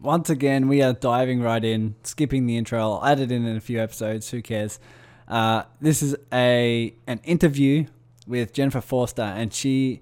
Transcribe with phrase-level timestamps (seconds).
[0.00, 2.80] once again, we are diving right in, skipping the intro.
[2.80, 4.30] I'll add it in in a few episodes.
[4.30, 4.80] Who cares?
[5.28, 7.86] Uh, this is a an interview
[8.26, 10.00] with Jennifer Forster, and she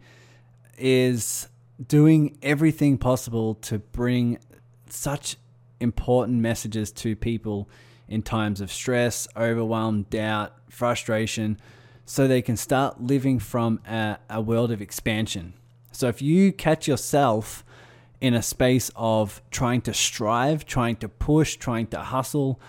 [0.78, 1.48] is
[1.86, 4.38] doing everything possible to bring
[4.88, 5.36] such
[5.80, 7.68] important messages to people
[8.08, 11.58] in times of stress, overwhelm, doubt, frustration,
[12.04, 15.52] so they can start living from a, a world of expansion.
[15.92, 17.64] So if you catch yourself
[18.20, 22.60] in a space of trying to strive, trying to push, trying to hustle.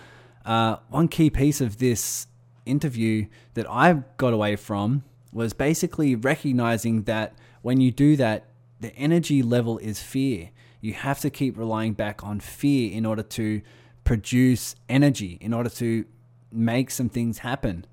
[0.44, 2.26] Uh, one key piece of this
[2.66, 5.02] interview that I got away from
[5.32, 8.46] was basically recognizing that when you do that,
[8.80, 10.50] the energy level is fear.
[10.80, 13.60] You have to keep relying back on fear in order to
[14.04, 16.04] produce energy, in order to
[16.50, 17.84] make some things happen.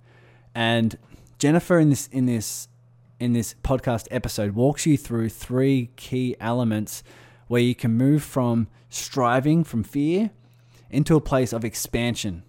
[0.56, 0.98] And
[1.38, 2.68] Jennifer in this in this
[3.20, 7.04] in this podcast episode walks you through three key elements
[7.48, 10.32] where you can move from striving from fear
[10.90, 12.44] into a place of expansion,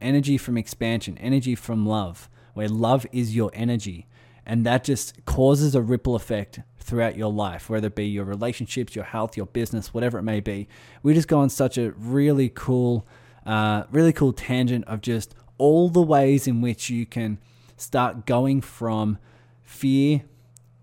[0.00, 4.06] energy from expansion, energy from love, where love is your energy.
[4.44, 8.96] And that just causes a ripple effect throughout your life, whether it be your relationships,
[8.96, 10.68] your health, your business, whatever it may be.
[11.02, 13.06] We just go on such a really cool,
[13.44, 17.38] uh, really cool tangent of just all the ways in which you can
[17.76, 19.18] start going from
[19.62, 20.22] fear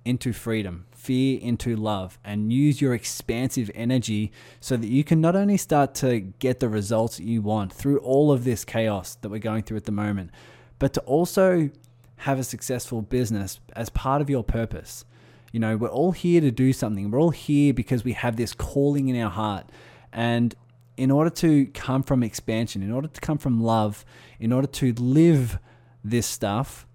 [0.03, 5.35] into freedom, fear into love and use your expansive energy so that you can not
[5.35, 9.37] only start to get the results you want through all of this chaos that we're
[9.37, 10.31] going through at the moment,
[10.79, 11.69] but to also
[12.17, 15.05] have a successful business as part of your purpose.
[15.51, 17.11] You know, we're all here to do something.
[17.11, 19.69] We're all here because we have this calling in our heart.
[20.11, 20.55] And
[20.97, 24.03] in order to come from expansion, in order to come from love,
[24.39, 25.59] in order to live
[26.03, 26.87] this stuff,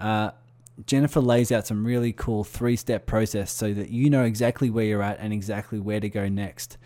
[0.00, 0.30] uh,
[0.86, 4.84] Jennifer lays out some really cool three step process so that you know exactly where
[4.84, 6.78] you're at and exactly where to go next.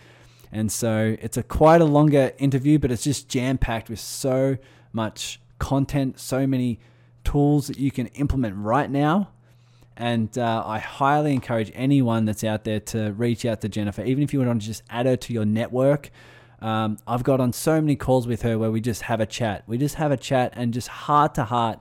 [0.50, 4.58] And so it's a quite a longer interview, but it's just jam packed with so
[4.92, 6.78] much content, so many
[7.24, 9.30] tools that you can implement right now.
[9.96, 14.22] And uh, I highly encourage anyone that's out there to reach out to Jennifer, even
[14.22, 16.10] if you want to just add her to your network.
[16.60, 19.64] Um, I've got on so many calls with her where we just have a chat.
[19.66, 21.80] We just have a chat and just heart to heart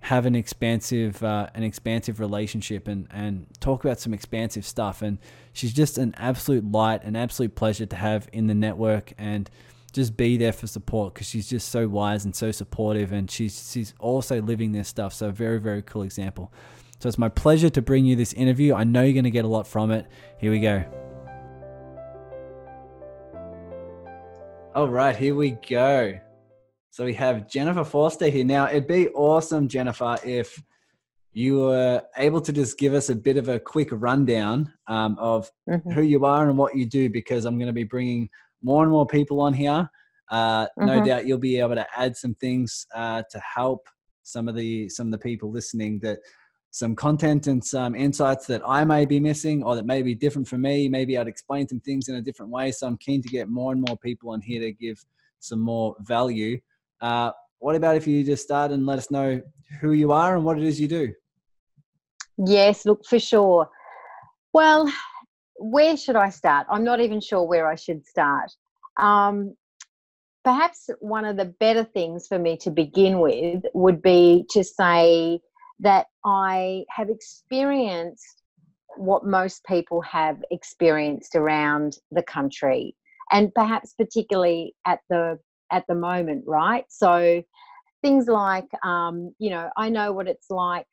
[0.00, 5.02] have an expansive uh, an expansive relationship and and talk about some expansive stuff.
[5.02, 5.18] And
[5.52, 9.50] she's just an absolute light an absolute pleasure to have in the network and
[9.92, 13.70] just be there for support because she's just so wise and so supportive and she's
[13.72, 15.12] she's also living this stuff.
[15.12, 16.52] So very very cool example.
[16.98, 18.74] So it's my pleasure to bring you this interview.
[18.74, 20.06] I know you're going to get a lot from it.
[20.38, 20.84] Here we go.
[24.74, 26.20] All right here we go
[26.90, 28.44] so we have Jennifer Forster here.
[28.44, 30.60] Now, it'd be awesome, Jennifer, if
[31.32, 35.50] you were able to just give us a bit of a quick rundown um, of
[35.68, 35.90] mm-hmm.
[35.90, 38.28] who you are and what you do, because I'm going to be bringing
[38.62, 39.88] more and more people on here.
[40.30, 40.86] Uh, mm-hmm.
[40.86, 43.88] No doubt you'll be able to add some things uh, to help
[44.22, 46.18] some of the some of the people listening that
[46.72, 50.46] some content and some insights that I may be missing or that may be different
[50.46, 50.88] for me.
[50.88, 52.70] Maybe I'd explain some things in a different way.
[52.70, 55.04] So I'm keen to get more and more people on here to give
[55.40, 56.60] some more value.
[57.00, 59.40] Uh, what about if you just start and let us know
[59.80, 61.12] who you are and what it is you do?
[62.46, 63.68] Yes, look, for sure.
[64.52, 64.90] Well,
[65.56, 66.66] where should I start?
[66.70, 68.50] I'm not even sure where I should start.
[68.98, 69.54] Um,
[70.42, 75.40] perhaps one of the better things for me to begin with would be to say
[75.80, 78.42] that I have experienced
[78.96, 82.96] what most people have experienced around the country,
[83.30, 85.38] and perhaps particularly at the
[85.70, 86.84] at the moment, right?
[86.88, 87.42] So
[88.02, 90.86] things like, um, you know, I know what it's like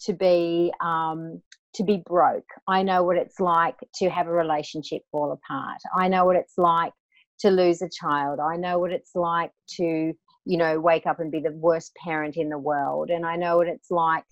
[0.00, 1.42] to be um,
[1.74, 2.48] to be broke.
[2.66, 5.78] I know what it's like to have a relationship fall apart.
[5.94, 6.92] I know what it's like
[7.40, 8.40] to lose a child.
[8.40, 10.12] I know what it's like to,
[10.44, 13.10] you know, wake up and be the worst parent in the world.
[13.10, 14.24] And I know what it's like,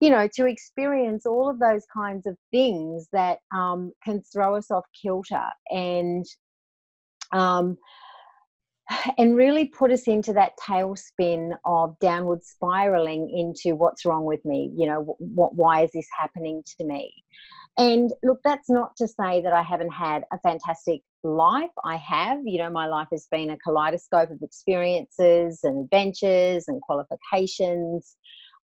[0.00, 4.70] you know, to experience all of those kinds of things that um, can throw us
[4.70, 5.48] off kilter.
[5.70, 6.24] And
[7.32, 7.76] um,
[9.18, 14.72] and really put us into that tailspin of downward spiraling into what's wrong with me
[14.76, 17.12] you know what why is this happening to me?
[17.76, 21.70] And look that's not to say that i haven't had a fantastic life.
[21.84, 26.80] I have you know my life has been a kaleidoscope of experiences and adventures and
[26.82, 28.16] qualifications.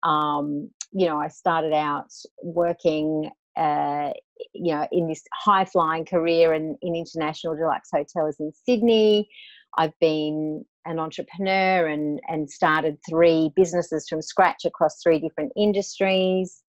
[0.03, 2.11] Um, you know i started out
[2.43, 4.11] working uh,
[4.53, 9.29] you know in this high flying career in, in international deluxe hotels in sydney
[9.77, 16.63] I've been an entrepreneur and, and started three businesses from scratch across three different industries.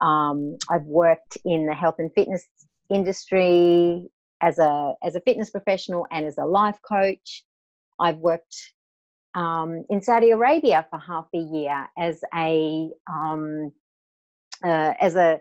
[0.00, 2.46] Um, I've worked in the health and fitness
[2.90, 4.08] industry
[4.40, 7.44] as a as a fitness professional and as a life coach.
[8.00, 8.56] I've worked
[9.34, 13.72] um, in Saudi Arabia for half a year as a um,
[14.64, 15.40] uh, as a,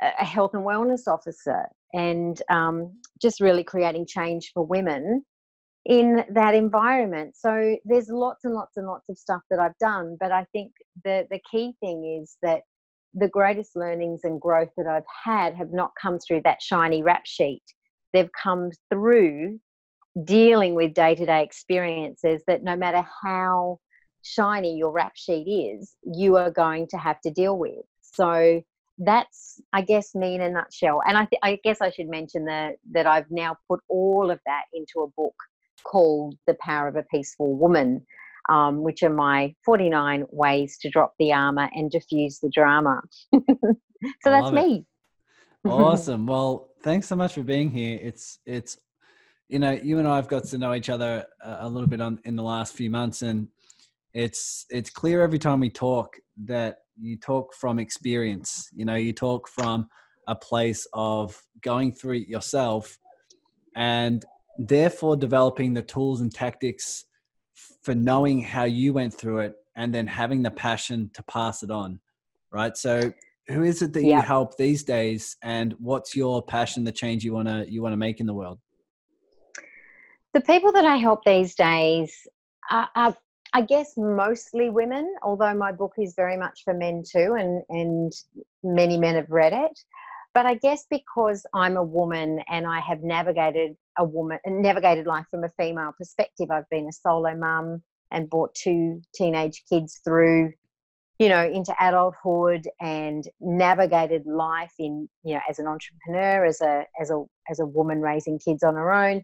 [0.00, 5.24] a health and wellness officer, and um, just really creating change for women
[5.84, 7.36] in that environment.
[7.36, 10.72] So there's lots and lots and lots of stuff that I've done, but I think
[11.04, 12.62] the the key thing is that
[13.14, 17.22] the greatest learnings and growth that I've had have not come through that shiny rap
[17.26, 17.62] sheet.
[18.12, 19.58] They've come through
[20.24, 23.78] dealing with day to day experiences that no matter how
[24.22, 27.84] shiny your rap sheet is, you are going to have to deal with.
[28.02, 28.62] So
[28.98, 31.02] that's, I guess, me in a nutshell.
[31.06, 34.38] And I, th- I guess I should mention that that I've now put all of
[34.46, 35.34] that into a book
[35.84, 38.04] called The Power of a Peaceful Woman,
[38.48, 43.00] um, which are my 49 ways to drop the armor and diffuse the drama.
[43.32, 43.50] so
[44.24, 44.84] that's me.
[45.64, 46.26] awesome.
[46.26, 47.98] Well, thanks so much for being here.
[48.02, 48.78] It's it's
[49.48, 52.00] you know you and I have got to know each other a, a little bit
[52.00, 53.48] on in the last few months, and
[54.12, 58.68] it's it's clear every time we talk that you talk from experience.
[58.74, 59.88] You know, you talk from
[60.26, 62.98] a place of going through it yourself
[63.76, 64.24] and
[64.68, 67.04] therefore developing the tools and tactics
[67.82, 71.70] for knowing how you went through it and then having the passion to pass it
[71.70, 72.00] on
[72.52, 72.76] right?
[72.76, 73.12] So
[73.48, 74.16] who is it that yeah.
[74.16, 77.92] you help these days and what's your passion the change you want to you want
[77.92, 78.58] to make in the world?
[80.34, 82.26] The people that i help these days
[82.70, 83.16] are, are,
[83.52, 88.12] i guess mostly women although my book is very much for men too and and
[88.62, 89.78] many men have read it.
[90.34, 95.06] But I guess because I'm a woman and I have navigated a woman and navigated
[95.06, 100.00] life from a female perspective, I've been a solo mum and brought two teenage kids
[100.04, 100.52] through,
[101.18, 106.84] you know, into adulthood and navigated life in, you know, as an entrepreneur, as a
[107.00, 109.22] as a as a woman raising kids on her own.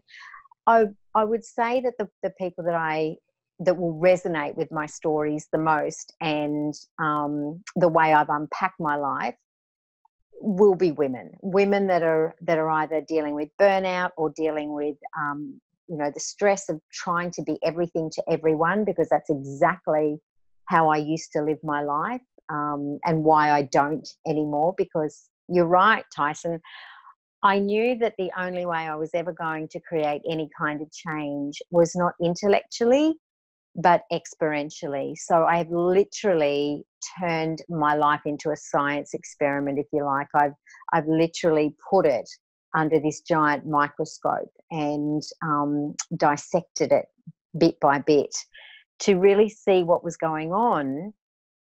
[0.67, 0.85] I
[1.15, 3.15] I would say that the, the people that I
[3.59, 8.95] that will resonate with my stories the most and um, the way I've unpacked my
[8.95, 9.35] life
[10.41, 14.95] will be women women that are that are either dealing with burnout or dealing with
[15.17, 20.17] um, you know the stress of trying to be everything to everyone because that's exactly
[20.65, 25.65] how i used to live my life um, and why i don't anymore because you're
[25.65, 26.59] right tyson.
[27.41, 30.91] I knew that the only way i was ever going to create any kind of
[30.91, 33.15] change was not intellectually
[33.75, 35.13] but experientially.
[35.15, 36.83] So I've literally
[37.19, 40.27] turned my life into a science experiment, if you like.
[40.33, 40.53] I've
[40.93, 42.29] I've literally put it
[42.75, 47.05] under this giant microscope and um, dissected it
[47.57, 48.35] bit by bit
[48.99, 51.13] to really see what was going on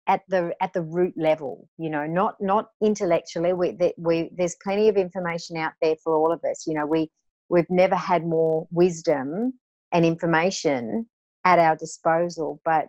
[0.06, 4.88] at the at the root level you know not not intellectually we, we there's plenty
[4.88, 7.10] of information out there for all of us you know we
[7.48, 9.52] we've never had more wisdom
[9.92, 11.06] and information
[11.46, 12.88] at our disposal, but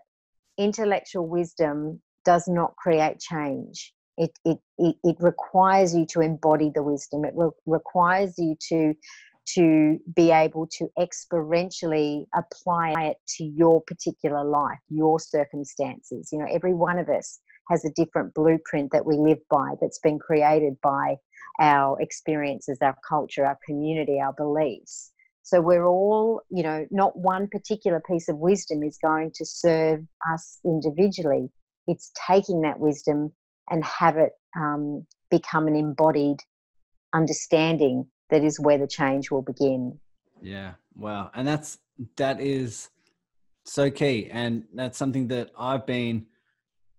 [0.57, 3.93] intellectual wisdom does not create change.
[4.17, 7.23] It, it, it, it requires you to embody the wisdom.
[7.23, 8.95] It re- requires you to,
[9.53, 16.29] to be able to experientially apply it to your particular life, your circumstances.
[16.31, 17.39] You know, every one of us
[17.69, 21.17] has a different blueprint that we live by that's been created by
[21.59, 25.11] our experiences, our culture, our community, our beliefs.
[25.47, 30.01] So we're all, you know, not one particular piece of wisdom is going to serve
[30.29, 31.49] us individually.
[31.87, 33.31] It's taking that wisdom
[33.69, 36.39] and have it um, become an embodied
[37.13, 39.97] understanding that is where the change will begin.
[40.41, 41.77] Yeah, wow, and that's
[42.17, 42.89] that is
[43.63, 46.25] so key, and that's something that I've been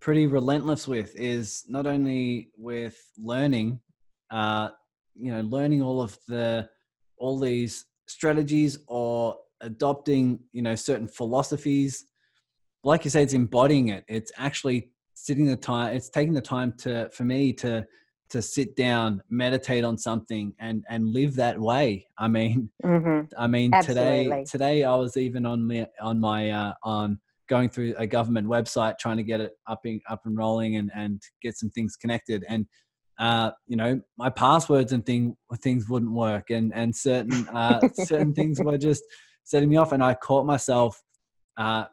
[0.00, 1.14] pretty relentless with.
[1.16, 3.80] Is not only with learning,
[4.30, 4.70] uh,
[5.14, 6.70] you know, learning all of the
[7.18, 12.06] all these strategies or adopting you know certain philosophies
[12.84, 16.72] like you say it's embodying it it's actually sitting the time it's taking the time
[16.72, 17.84] to for me to
[18.30, 23.26] to sit down meditate on something and and live that way i mean mm-hmm.
[23.36, 24.24] i mean Absolutely.
[24.24, 28.46] today today i was even on my on my uh on going through a government
[28.46, 31.96] website trying to get it up in, up and rolling and and get some things
[31.96, 32.66] connected and
[33.18, 38.32] uh, you know, my passwords and thing things wouldn't work, and and certain uh, certain
[38.32, 39.02] things were just
[39.44, 41.02] setting me off, and I caught myself
[41.56, 41.86] uh,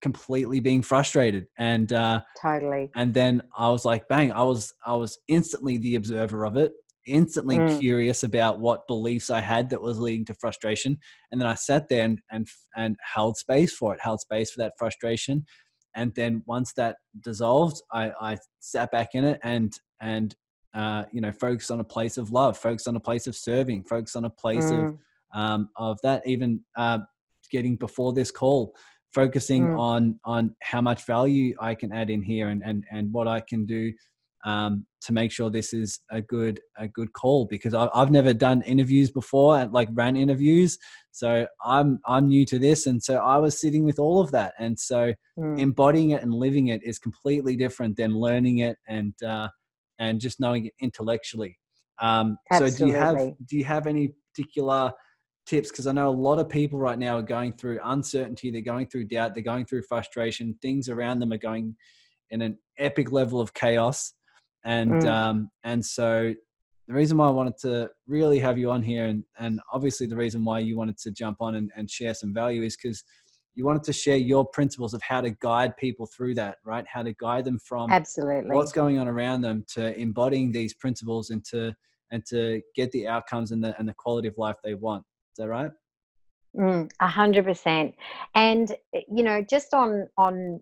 [0.00, 2.90] completely being frustrated, and uh, totally.
[2.94, 4.32] And then I was like, bang!
[4.32, 6.72] I was I was instantly the observer of it,
[7.06, 7.78] instantly mm.
[7.78, 10.96] curious about what beliefs I had that was leading to frustration,
[11.30, 14.62] and then I sat there and and and held space for it, held space for
[14.62, 15.44] that frustration,
[15.94, 20.34] and then once that dissolved, I I sat back in it and and
[20.74, 23.84] uh, you know, focus on a place of love, focus on a place of serving,
[23.84, 24.88] focus on a place mm.
[24.88, 24.98] of
[25.34, 26.26] um, of that.
[26.26, 26.98] Even uh,
[27.50, 28.74] getting before this call,
[29.12, 29.78] focusing mm.
[29.78, 33.40] on on how much value I can add in here and and and what I
[33.40, 33.92] can do
[34.44, 38.34] um, to make sure this is a good a good call because I, have never
[38.34, 40.78] done interviews before and like ran interviews
[41.12, 44.54] so i'm i'm new to this and so i was sitting with all of that
[44.58, 45.58] and so mm.
[45.58, 49.48] embodying it and living it is completely different than learning it and uh,
[50.04, 51.58] and just knowing it intellectually.
[52.00, 54.92] Um, so do you have do you have any particular
[55.46, 55.70] tips?
[55.70, 58.86] Because i know a lot of people right now are going through uncertainty they're going
[58.86, 61.76] through doubt they're going through frustration things around them are going
[62.30, 64.12] in an epic level of chaos.
[64.64, 65.06] And mm.
[65.06, 66.34] um, and so
[66.88, 70.16] the reason why I wanted to really have you on here, and and obviously the
[70.16, 73.04] reason why you wanted to jump on and, and share some value is because
[73.54, 76.84] you wanted to share your principles of how to guide people through that, right?
[76.86, 81.30] How to guide them from absolutely what's going on around them to embodying these principles
[81.30, 81.74] and to
[82.10, 85.04] and to get the outcomes and the and the quality of life they want.
[85.32, 85.70] Is that right?
[86.56, 87.94] Mm, a hundred percent.
[88.34, 90.60] And you know, just on on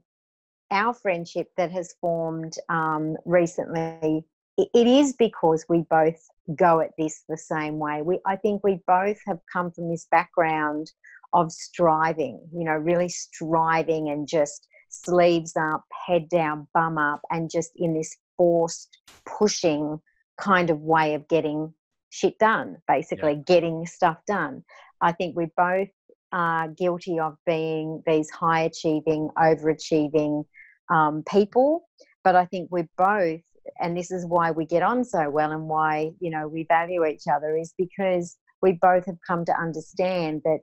[0.70, 4.24] our friendship that has formed um, recently,
[4.58, 8.02] it is because we both go at this the same way.
[8.02, 10.90] We, I think we both have come from this background
[11.32, 17.50] of striving, you know, really striving and just sleeves up, head down, bum up, and
[17.50, 19.98] just in this forced pushing
[20.38, 21.72] kind of way of getting
[22.10, 23.42] shit done, basically, yeah.
[23.46, 24.62] getting stuff done.
[25.00, 25.88] I think we both
[26.32, 30.44] are guilty of being these high achieving, overachieving
[30.90, 31.88] um, people.
[32.24, 33.40] But I think we're both,
[33.80, 37.04] and this is why we get on so well and why, you know, we value
[37.04, 40.60] each other, is because we both have come to understand that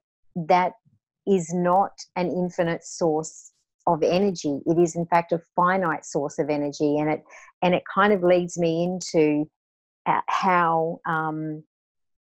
[0.48, 0.74] that
[1.28, 3.52] is not an infinite source
[3.88, 4.60] of energy.
[4.66, 6.98] It is, in fact, a finite source of energy.
[6.98, 7.24] And it,
[7.62, 9.50] and it kind of leads me into
[10.06, 11.64] uh, how, um,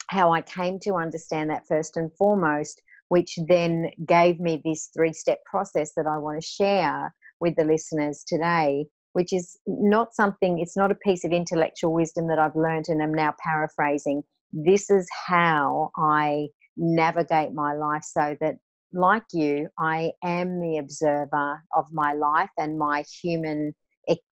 [0.07, 5.13] how I came to understand that first and foremost, which then gave me this three
[5.13, 10.59] step process that I want to share with the listeners today, which is not something,
[10.59, 14.24] it's not a piece of intellectual wisdom that I've learned and am now paraphrasing.
[14.53, 16.47] This is how I
[16.77, 18.55] navigate my life so that,
[18.93, 23.75] like you, I am the observer of my life and my human.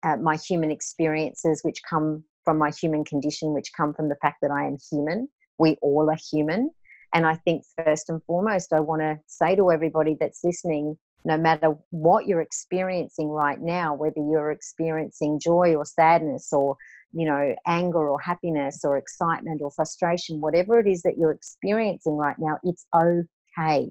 [0.03, 4.39] Uh, my human experiences, which come from my human condition, which come from the fact
[4.41, 5.29] that I am human.
[5.59, 6.71] We all are human.
[7.13, 11.37] And I think, first and foremost, I want to say to everybody that's listening no
[11.37, 16.75] matter what you're experiencing right now, whether you're experiencing joy or sadness or
[17.13, 22.15] you know anger or happiness or excitement or frustration whatever it is that you're experiencing
[22.15, 23.89] right now it's okay.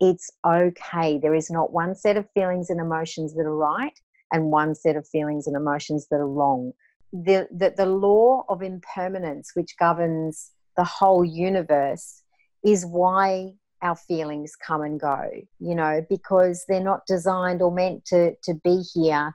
[0.00, 1.18] It's okay.
[1.18, 3.98] There is not one set of feelings and emotions that are right
[4.32, 6.72] and one set of feelings and emotions that are wrong.
[7.12, 12.22] The the, the law of impermanence which governs the whole universe
[12.64, 18.04] is why our feelings come and go, you know, because they're not designed or meant
[18.06, 19.34] to, to be here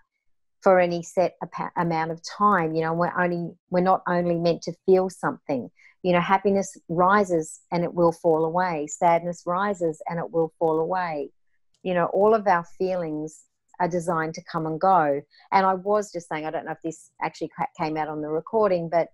[0.63, 1.35] for any set
[1.75, 2.75] amount of time.
[2.75, 5.69] You know, we're only, we're not only meant to feel something.
[6.03, 8.87] You know, happiness rises and it will fall away.
[8.87, 11.29] Sadness rises and it will fall away.
[11.83, 13.43] You know, all of our feelings
[13.79, 15.21] are designed to come and go.
[15.51, 18.29] And I was just saying, I don't know if this actually came out on the
[18.29, 19.09] recording, but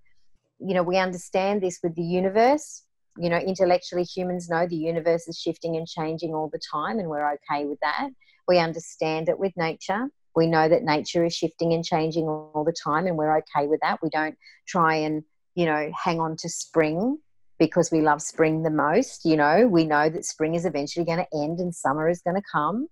[0.59, 2.83] you know, we understand this with the universe
[3.17, 7.09] you know, intellectually humans know the universe is shifting and changing all the time, and
[7.09, 8.09] we're okay with that.
[8.47, 10.07] We understand it with nature.
[10.37, 13.79] We know that nature is shifting and changing all the time, and we're okay with
[13.81, 14.03] that.
[14.03, 15.23] We don't try and,
[15.55, 17.17] you know, hang on to spring
[17.57, 19.25] because we love spring the most.
[19.25, 22.35] You know, we know that spring is eventually going to end and summer is going
[22.35, 22.87] to come.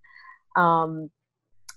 [0.56, 1.12] Um,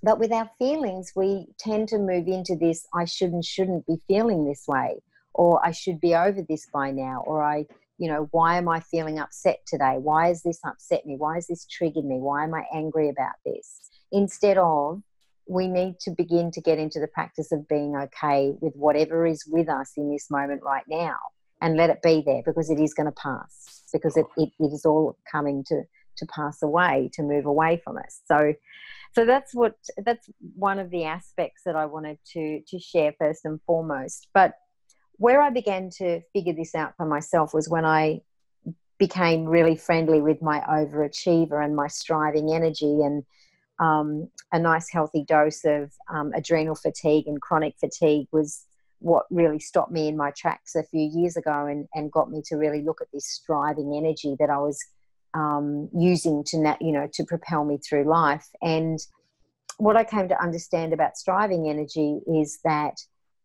[0.03, 4.01] but with our feelings, we tend to move into this I should and shouldn't be
[4.09, 5.03] feeling this way,
[5.35, 7.67] or I should be over this by now, or I
[7.99, 9.97] you know, why am I feeling upset today?
[9.99, 11.17] Why has this upset me?
[11.17, 12.19] Why has this triggered me?
[12.19, 13.91] Why am I angry about this?
[14.13, 15.03] Instead of,
[15.49, 19.45] we need to begin to get into the practice of being okay with whatever is
[19.47, 21.17] with us in this moment right now
[21.61, 24.73] and let it be there because it is going to pass, because it, it, it
[24.73, 25.83] is all coming to,
[26.19, 28.21] to pass away, to move away from us.
[28.27, 28.55] So,
[29.15, 29.75] so that's what
[30.05, 34.29] that's one of the aspects that I wanted to to share first and foremost.
[34.35, 34.55] But
[35.13, 38.21] where I began to figure this out for myself was when I
[38.99, 43.25] became really friendly with my overachiever and my striving energy and
[43.79, 48.65] um, a nice healthy dose of um, adrenal fatigue and chronic fatigue was
[49.01, 52.43] what really stopped me in my tracks a few years ago and, and got me
[52.47, 54.79] to really look at this striving energy that I was
[55.35, 58.49] um, using to you know to propel me through life.
[58.63, 58.99] And
[59.77, 62.95] what I came to understand about striving energy is that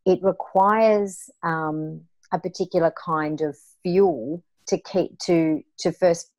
[0.06, 6.32] it requires um, a particular kind of fuel to keep to to first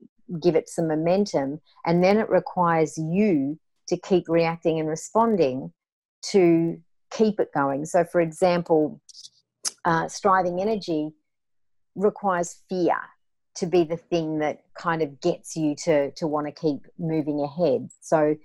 [0.43, 3.59] give it some momentum and then it requires you
[3.89, 5.73] to keep reacting and responding
[6.31, 7.85] to keep it going.
[7.85, 9.01] So for example
[9.85, 11.11] uh, striving energy
[11.95, 12.97] requires fear
[13.57, 17.41] to be the thing that kind of gets you to to want to keep moving
[17.41, 17.89] ahead.
[18.01, 18.37] So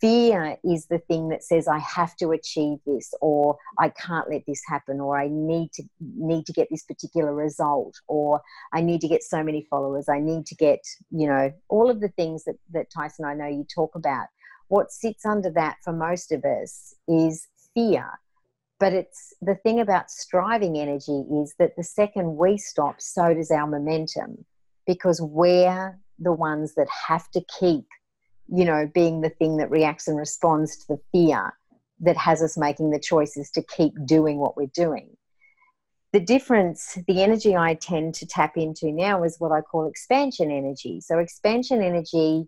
[0.00, 4.42] fear is the thing that says i have to achieve this or i can't let
[4.46, 8.40] this happen or i need to need to get this particular result or
[8.72, 10.80] i need to get so many followers i need to get
[11.10, 14.26] you know all of the things that that tyson i know you talk about
[14.68, 18.06] what sits under that for most of us is fear
[18.78, 23.50] but it's the thing about striving energy is that the second we stop so does
[23.50, 24.44] our momentum
[24.86, 27.86] because we're the ones that have to keep
[28.48, 31.52] you know, being the thing that reacts and responds to the fear
[32.00, 35.16] that has us making the choices to keep doing what we're doing.
[36.12, 40.50] The difference, the energy I tend to tap into now is what I call expansion
[40.50, 41.00] energy.
[41.00, 42.46] So, expansion energy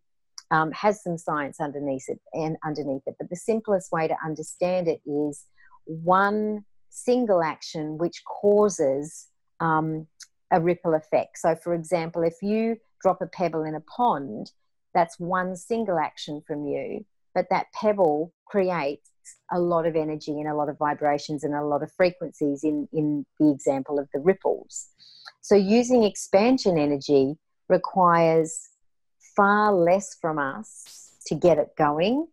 [0.51, 4.89] um, has some science underneath it and underneath it, but the simplest way to understand
[4.89, 5.45] it is
[5.85, 9.29] one single action which causes
[9.61, 10.07] um,
[10.51, 11.39] a ripple effect.
[11.39, 14.53] So, for example, if you drop a pebble in a pond,
[14.95, 19.11] that's one single action from you, but that pebble creates
[19.53, 22.89] a lot of energy and a lot of vibrations and a lot of frequencies in,
[22.93, 24.89] in the example of the ripples.
[25.43, 27.37] So, using expansion energy
[27.69, 28.68] requires
[29.39, 32.27] far less from us to get it going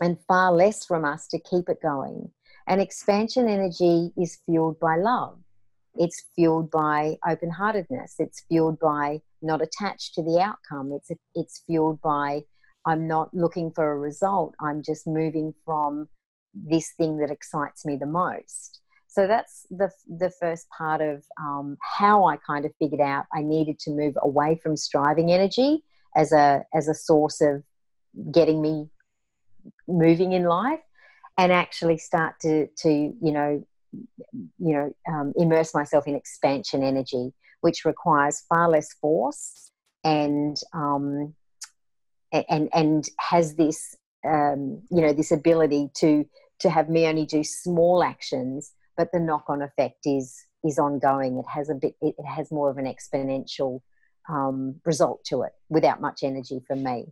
[0.00, 2.30] and far less from us to keep it going.
[2.66, 5.38] And expansion energy is fueled by love.
[5.96, 8.14] It's fueled by open heartedness.
[8.18, 10.92] It's fueled by not attached to the outcome.
[10.92, 12.44] It's it's fueled by
[12.86, 14.54] I'm not looking for a result.
[14.60, 16.08] I'm just moving from
[16.54, 18.80] this thing that excites me the most.
[19.08, 23.42] So that's the the first part of um, how I kind of figured out I
[23.42, 25.84] needed to move away from striving energy
[26.16, 27.62] as a as a source of
[28.30, 28.88] getting me
[29.88, 30.80] moving in life,
[31.38, 33.64] and actually start to to you know
[34.58, 39.70] you know um, immerse myself in expansion energy which requires far less force
[40.04, 41.34] and um,
[42.30, 43.96] and and has this
[44.26, 46.26] um, you know this ability to
[46.60, 51.38] to have me only do small actions, but the knock on effect is is ongoing.
[51.38, 53.80] It has a bit it has more of an exponential
[54.28, 57.06] um, result to it without much energy from me.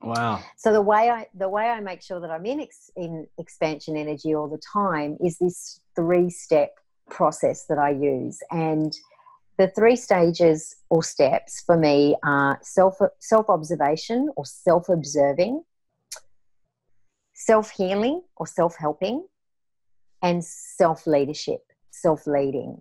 [0.00, 0.42] Wow.
[0.56, 3.96] So the way I the way I make sure that I'm in ex, in expansion
[3.96, 6.74] energy all the time is this three step
[7.10, 8.94] process that I use and
[9.58, 15.64] the three stages or steps for me are self self observation or self observing,
[17.34, 19.26] self healing or self helping,
[20.22, 22.80] and self leadership, self leading.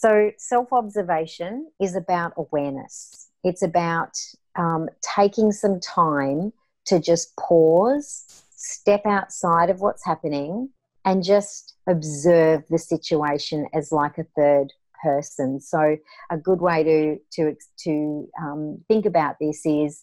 [0.00, 3.28] So, self observation is about awareness.
[3.44, 4.16] It's about
[4.56, 6.54] um, taking some time
[6.86, 10.70] to just pause, step outside of what's happening,
[11.04, 14.72] and just observe the situation as like a third
[15.04, 15.60] person.
[15.60, 15.98] So
[16.30, 20.02] a good way to to to um, think about this is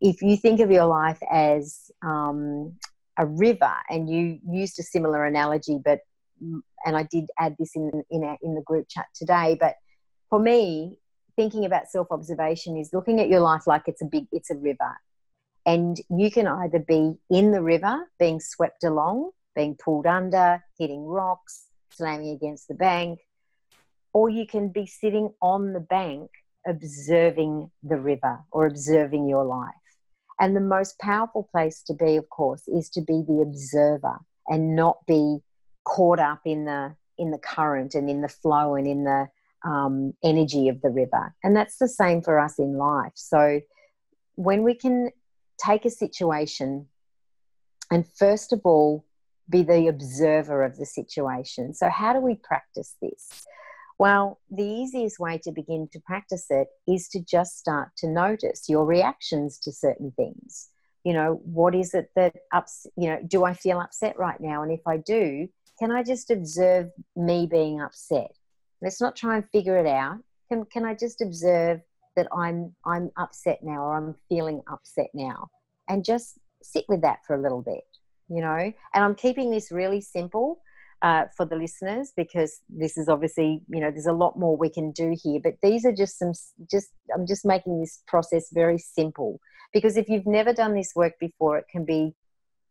[0.00, 2.76] if you think of your life as um,
[3.18, 6.02] a river, and you used a similar analogy, but
[6.84, 9.56] and I did add this in in, a, in the group chat today.
[9.58, 9.76] But
[10.30, 10.98] for me,
[11.36, 14.56] thinking about self observation is looking at your life like it's a big it's a
[14.56, 14.96] river,
[15.66, 21.04] and you can either be in the river, being swept along, being pulled under, hitting
[21.04, 23.20] rocks, slamming against the bank,
[24.12, 26.30] or you can be sitting on the bank
[26.66, 29.74] observing the river or observing your life.
[30.40, 34.74] And the most powerful place to be, of course, is to be the observer and
[34.74, 35.38] not be
[35.84, 39.28] caught up in the in the current and in the flow and in the
[39.64, 41.34] um, energy of the river.
[41.44, 43.12] And that's the same for us in life.
[43.14, 43.60] So
[44.34, 45.10] when we can
[45.64, 46.88] take a situation
[47.90, 49.04] and first of all
[49.48, 51.74] be the observer of the situation.
[51.74, 53.44] So how do we practice this?
[53.98, 58.68] Well, the easiest way to begin to practice it is to just start to notice
[58.68, 60.68] your reactions to certain things.
[61.04, 64.62] You know, what is it that ups, you know, do I feel upset right now?
[64.62, 65.48] And if I do,
[65.82, 68.30] can I just observe me being upset?
[68.80, 70.18] Let's not try and figure it out.
[70.48, 71.80] Can, can I just observe
[72.14, 75.48] that I'm I'm upset now or I'm feeling upset now
[75.88, 77.82] and just sit with that for a little bit,
[78.28, 78.72] you know?
[78.94, 80.60] And I'm keeping this really simple
[81.00, 84.70] uh, for the listeners because this is obviously you know there's a lot more we
[84.70, 86.32] can do here but these are just some
[86.70, 89.40] just i'm just making this process very simple
[89.72, 92.14] because if you've never done this work before it can be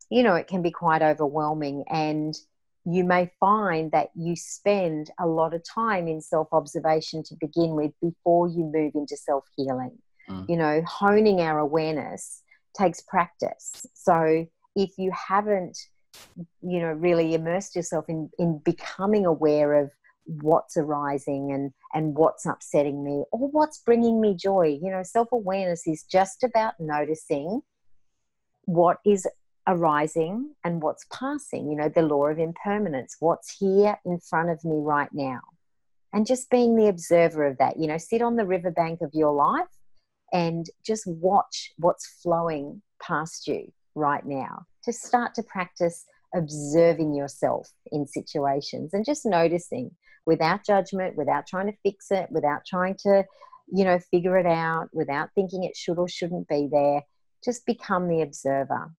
[0.10, 2.38] you know it can be quite overwhelming and
[2.86, 7.76] you may find that you spend a lot of time in self observation to begin
[7.76, 9.98] with before you move into self healing.
[10.30, 10.50] Mm.
[10.50, 12.44] You know, honing our awareness
[12.78, 13.86] takes practice.
[13.94, 15.78] So if you haven't,
[16.62, 19.92] you know, really immersed yourself in, in becoming aware of
[20.26, 25.28] what's arising and and what's upsetting me or what's bringing me joy you know self
[25.32, 27.60] awareness is just about noticing
[28.66, 29.28] what is
[29.68, 34.64] arising and what's passing, you know, the law of impermanence, what's here in front of
[34.64, 35.42] me right now.
[36.14, 39.34] And just being the observer of that, you know, sit on the riverbank of your
[39.34, 39.68] life
[40.34, 44.66] and just watch what's flowing past you right now.
[44.86, 49.92] To start to practice observing yourself in situations and just noticing
[50.26, 53.24] without judgment, without trying to fix it, without trying to,
[53.72, 57.02] you know, figure it out, without thinking it should or shouldn't be there.
[57.44, 58.92] Just become the observer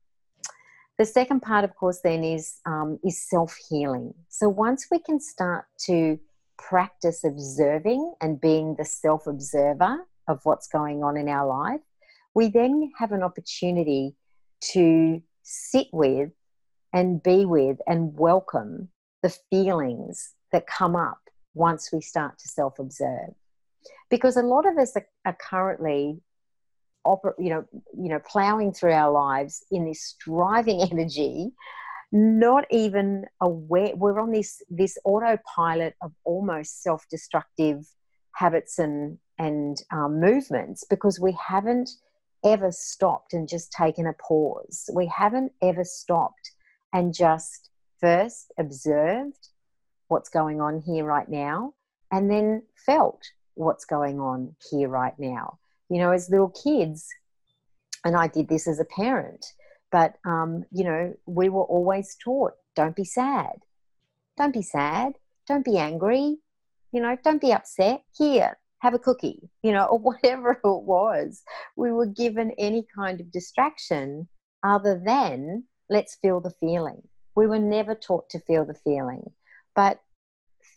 [1.03, 4.15] the second part, of course, then is um, is self healing.
[4.29, 6.17] So once we can start to
[6.59, 11.81] practice observing and being the self observer of what's going on in our life,
[12.35, 14.15] we then have an opportunity
[14.75, 16.31] to sit with
[16.93, 18.89] and be with and welcome
[19.25, 21.19] the feelings that come up
[21.55, 23.35] once we start to self observe.
[24.09, 26.21] Because a lot of us are, are currently
[27.07, 27.65] oper- you know,
[27.97, 31.53] you know, plowing through our lives in this driving energy,
[32.13, 33.95] not even aware.
[33.95, 37.87] We're on this this autopilot of almost self-destructive
[38.35, 41.91] habits and and um, movements because we haven't
[42.45, 44.91] ever stopped and just taken a pause.
[44.95, 46.51] We haven't ever stopped
[46.93, 49.49] and just first observed
[50.09, 51.73] what's going on here right now
[52.11, 53.23] and then felt
[53.55, 55.59] what's going on here right now
[55.93, 57.07] you know, as little kids,
[58.03, 59.45] and I did this as a parent,
[59.91, 63.57] but, um, you know, we were always taught don't be sad.
[64.39, 65.13] Don't be sad.
[65.47, 66.39] Don't be angry.
[66.93, 68.05] You know, don't be upset.
[68.17, 71.43] Here, have a cookie, you know, or whatever it was.
[71.77, 74.29] We were given any kind of distraction
[74.63, 77.03] other than let's feel the feeling.
[77.35, 79.31] We were never taught to feel the feeling.
[79.77, 80.01] But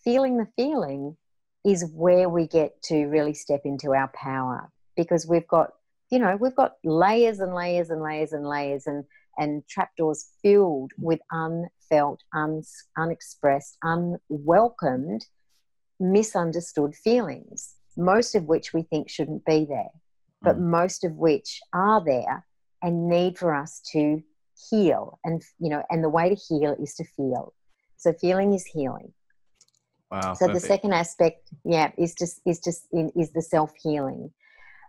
[0.03, 1.15] feeling the feeling
[1.63, 5.71] is where we get to really step into our power because we've got
[6.11, 9.03] you know we've got layers and layers and layers and layers and
[9.37, 12.61] and trapdoors filled with unfelt un,
[12.97, 15.25] unexpressed unwelcomed
[15.99, 19.91] misunderstood feelings most of which we think shouldn't be there
[20.41, 20.69] but mm.
[20.69, 22.45] most of which are there
[22.81, 24.21] and need for us to
[24.69, 27.53] heal and you know and the way to heal is to feel
[27.97, 29.11] so feeling is healing
[30.11, 30.53] wow so perfect.
[30.53, 34.31] the second aspect yeah is just is just is the self healing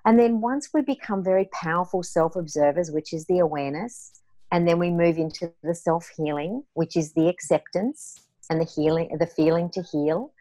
[0.07, 4.12] and then once we become very powerful self observers, which is the awareness,
[4.53, 9.16] and then we move into the self healing, which is the acceptance and the healing,
[9.19, 10.33] the feeling to heal,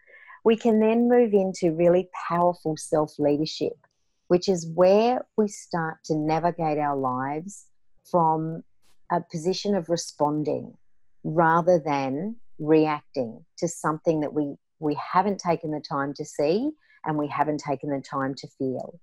[0.44, 3.74] we can then move into really powerful self leadership,
[4.28, 7.66] which is where we start to navigate our lives
[8.10, 8.64] from
[9.12, 10.78] a position of responding
[11.24, 16.70] rather than reacting to something that we, we haven't taken the time to see
[17.04, 19.00] and we haven't taken the time to feel.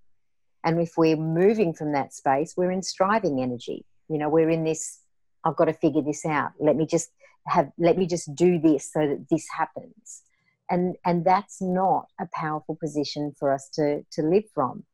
[0.64, 3.84] And if we're moving from that space, we're in striving energy.
[4.08, 5.00] You know, we're in this,
[5.44, 6.52] I've got to figure this out.
[6.60, 7.10] Let me just
[7.46, 10.22] have, let me just do this so that this happens.
[10.70, 14.84] And, and that's not a powerful position for us to, to live from.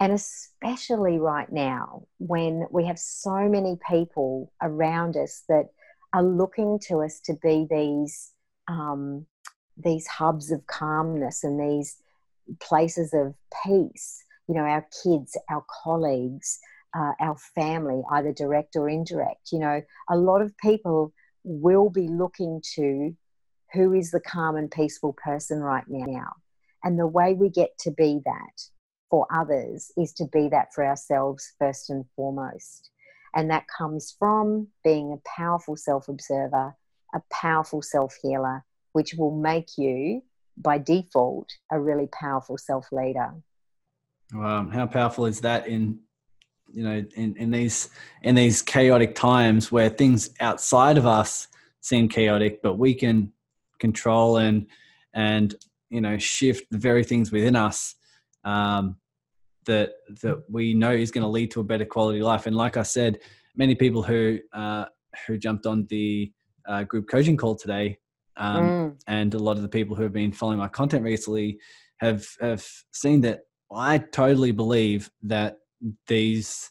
[0.00, 5.66] And especially right now, when we have so many people around us that
[6.12, 8.32] are looking to us to be these,
[8.68, 9.26] um,
[9.76, 11.96] these hubs of calmness and these
[12.60, 13.34] places of
[13.64, 16.58] peace you know, our kids, our colleagues,
[16.96, 19.52] uh, our family, either direct or indirect.
[19.52, 21.12] You know, a lot of people
[21.44, 23.14] will be looking to
[23.74, 26.32] who is the calm and peaceful person right now.
[26.82, 28.62] And the way we get to be that
[29.10, 32.90] for others is to be that for ourselves first and foremost.
[33.34, 36.74] And that comes from being a powerful self observer,
[37.14, 40.22] a powerful self healer, which will make you,
[40.56, 43.34] by default, a really powerful self leader.
[44.32, 46.00] Wow, how powerful is that in
[46.70, 47.88] you know in, in these
[48.22, 51.48] in these chaotic times where things outside of us
[51.80, 53.32] seem chaotic, but we can
[53.78, 54.66] control and
[55.14, 55.54] and
[55.88, 57.94] you know shift the very things within us
[58.44, 58.96] um,
[59.64, 62.46] that that we know is going to lead to a better quality life.
[62.46, 63.20] And like I said,
[63.56, 64.86] many people who uh,
[65.26, 66.32] who jumped on the
[66.68, 67.98] uh, group coaching call today,
[68.36, 68.96] um, mm.
[69.06, 71.58] and a lot of the people who have been following my content recently
[71.98, 75.58] have have seen that I totally believe that
[76.06, 76.70] these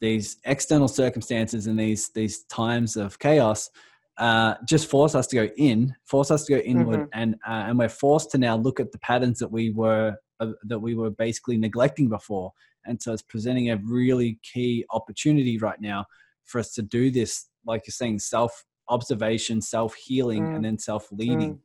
[0.00, 3.70] these external circumstances and these these times of chaos
[4.18, 7.08] uh, just force us to go in, force us to go inward, Mhm.
[7.14, 10.52] and uh, and we're forced to now look at the patterns that we were uh,
[10.64, 12.52] that we were basically neglecting before.
[12.84, 16.04] And so it's presenting a really key opportunity right now
[16.44, 20.56] for us to do this, like you're saying, self observation, self healing, Mm.
[20.56, 21.54] and then self leading.
[21.54, 21.58] Mm.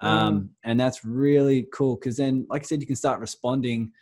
[0.00, 3.92] Um, and that's really cool because then, like I said, you can start responding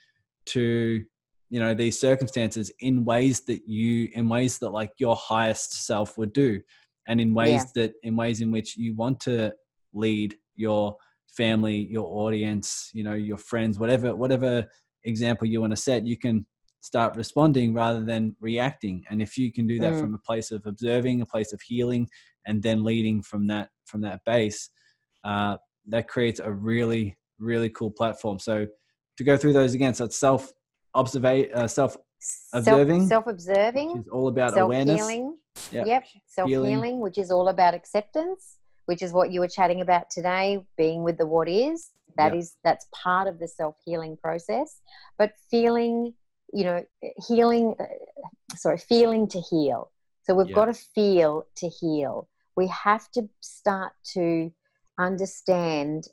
[0.46, 1.04] to
[1.50, 6.16] you know these circumstances in ways that you in ways that like your highest self
[6.16, 6.60] would do
[7.06, 7.70] and in ways Yeah.
[7.82, 9.52] that in ways in which you want to
[9.92, 10.96] lead your
[11.28, 14.66] family your audience you know your friends whatever whatever
[15.04, 16.46] example you want to set you can
[16.80, 20.00] start responding rather than reacting and if you can do that Mm.
[20.00, 22.08] from a place of observing a place of healing
[22.46, 24.70] and then leading from that from that base
[25.24, 25.56] uh,
[25.88, 28.66] that creates a really really cool platform so
[29.16, 30.52] to go through those again so it's self
[30.94, 31.96] observate uh, self
[32.54, 35.36] Observing, self observing, is all about awareness healing.
[35.72, 35.84] Yeah.
[35.86, 37.00] Yep, self Healing.
[37.00, 41.18] which is all about acceptance, which is what you were chatting about today, being with
[41.18, 41.90] the what is.
[42.16, 42.38] That Yep.
[42.40, 44.80] is that's part of the self healing process.
[45.18, 46.14] But feeling,
[46.52, 46.84] you know,
[47.26, 47.74] healing.
[47.80, 47.84] uh,
[48.54, 49.90] Sorry, feeling to heal.
[50.24, 50.54] So we've Yeah.
[50.54, 52.28] got to feel to heal.
[52.54, 54.52] We have to start to
[54.98, 56.08] understand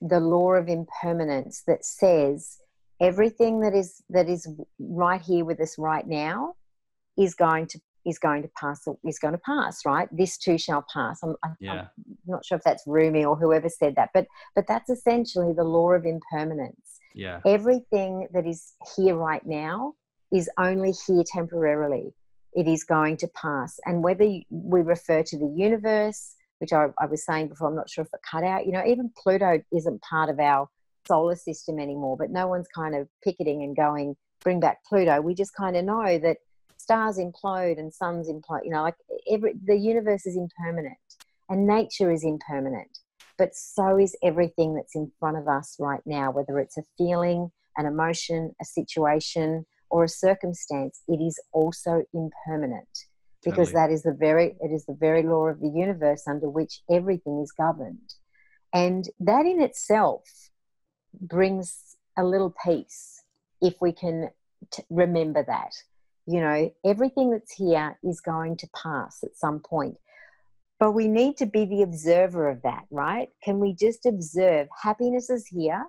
[0.00, 2.58] the law of impermanence that says
[3.00, 6.54] everything that is that is right here with us right now
[7.16, 10.08] is going to is going to pass is going to pass right?
[10.12, 11.22] This too shall pass.
[11.22, 11.86] I'm, I'm yeah.
[12.26, 15.92] not sure if that's Rumi or whoever said that but but that's essentially the law
[15.92, 17.00] of impermanence.
[17.14, 17.40] Yeah.
[17.46, 19.94] Everything that is here right now
[20.32, 22.12] is only here temporarily.
[22.52, 23.78] It is going to pass.
[23.84, 27.90] And whether we refer to the universe which I, I was saying before i'm not
[27.90, 30.68] sure if it cut out you know even pluto isn't part of our
[31.06, 35.20] solar system anymore but no one's kind of picketing and going bring back pluto.
[35.20, 36.36] We just kind of know that
[36.76, 38.96] stars implode and suns implode you know like
[39.30, 40.98] every the universe is impermanent
[41.48, 42.98] and nature is impermanent
[43.38, 47.50] but so is everything that's in front of us right now whether it's a feeling
[47.78, 53.06] an emotion a situation or a circumstance it is also impermanent
[53.44, 53.88] because Totally.
[53.88, 57.40] that is the very it is the very law of the universe under which everything
[57.42, 58.14] is governed.
[58.72, 60.22] And that in itself
[61.20, 63.22] brings a little peace
[63.60, 64.30] if we can
[64.72, 65.72] t- remember that.
[66.26, 69.96] You know everything that's here is going to pass at some point.
[70.80, 73.28] But we need to be the observer of that right?
[73.42, 75.86] Can we just observe happiness is here?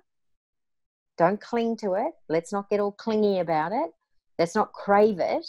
[1.16, 2.12] Don't cling to it.
[2.28, 3.90] Let's not get all clingy about it.
[4.38, 5.46] Let's not crave it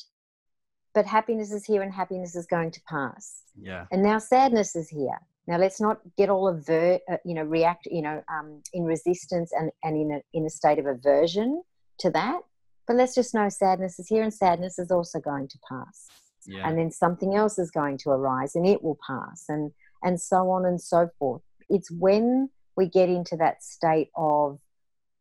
[0.98, 3.44] but happiness is here and happiness is going to pass.
[3.56, 3.86] Yeah.
[3.92, 5.20] And now sadness is here.
[5.46, 9.52] Now let's not get all aver- uh, you know react you know um, in resistance
[9.54, 11.62] and, and in, a, in a state of aversion
[12.00, 12.40] to that
[12.88, 16.08] but let's just know sadness is here and sadness is also going to pass.
[16.48, 16.68] Yeah.
[16.68, 19.72] And then something else is going to arise and it will pass and
[20.04, 21.44] and so on and so forth.
[21.70, 24.60] It's when we get into that state of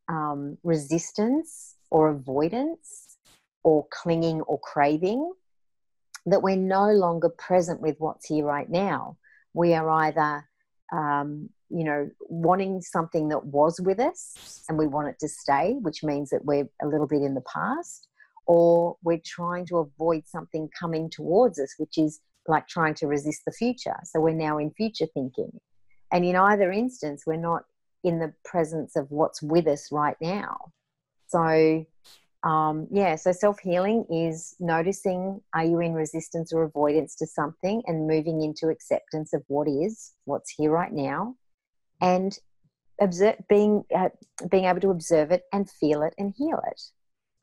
[0.08, 3.18] um, resistance or avoidance
[3.62, 5.32] or clinging or craving
[6.26, 9.16] that we're no longer present with what's here right now.
[9.54, 10.48] We are either
[10.92, 15.74] um, you know wanting something that was with us and we want it to stay
[15.80, 18.06] which means that we're a little bit in the past
[18.46, 23.42] or we're trying to avoid something coming towards us which is like trying to resist
[23.44, 23.96] the future.
[24.04, 25.50] So we're now in future thinking.
[26.12, 27.62] And in either instance we're not
[28.04, 30.56] in the presence of what's with us right now.
[31.26, 31.84] So
[32.46, 38.06] um, yeah so self-healing is noticing are you in resistance or avoidance to something and
[38.06, 41.34] moving into acceptance of what is what's here right now.
[42.00, 42.38] And
[43.00, 44.10] observe being uh,
[44.50, 46.80] being able to observe it and feel it and heal it.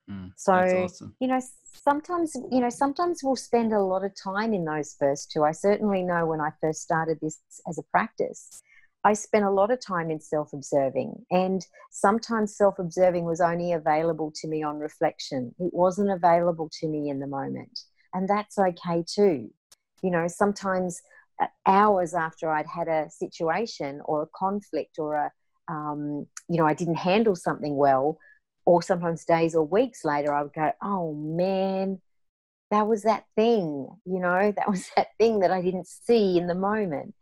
[0.09, 1.15] Mm, so awesome.
[1.19, 1.41] you know
[1.73, 5.43] sometimes you know sometimes we'll spend a lot of time in those first two.
[5.43, 8.61] I certainly know when i first started this as a practice
[9.03, 14.47] i spent a lot of time in self-observing and sometimes self-observing was only available to
[14.47, 17.81] me on reflection it wasn't available to me in the moment
[18.13, 19.49] and that's okay too
[20.01, 21.01] you know sometimes
[21.41, 25.31] uh, hours after i'd had a situation or a conflict or a
[25.69, 28.17] um, you know i didn't handle something well
[28.65, 31.99] or sometimes days or weeks later, I would go, oh man,
[32.71, 36.47] that was that thing, you know, that was that thing that I didn't see in
[36.47, 37.13] the moment.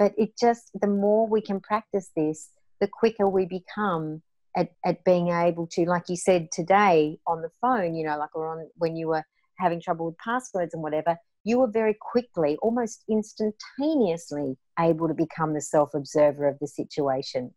[0.00, 2.48] But it just, the more we can practice this,
[2.80, 4.22] the quicker we become
[4.56, 8.34] at, at being able to, like you said today on the phone, you know, like
[8.34, 9.24] or on when you were
[9.58, 15.52] having trouble with passwords and whatever, you were very quickly, almost instantaneously able to become
[15.52, 17.52] the self observer of the situation.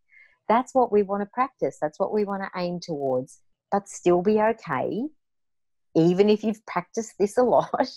[0.50, 1.78] That's what we want to practice.
[1.82, 3.40] That's what we want to aim towards.
[3.72, 5.04] But still be okay
[5.96, 7.70] even if you've practiced this a lot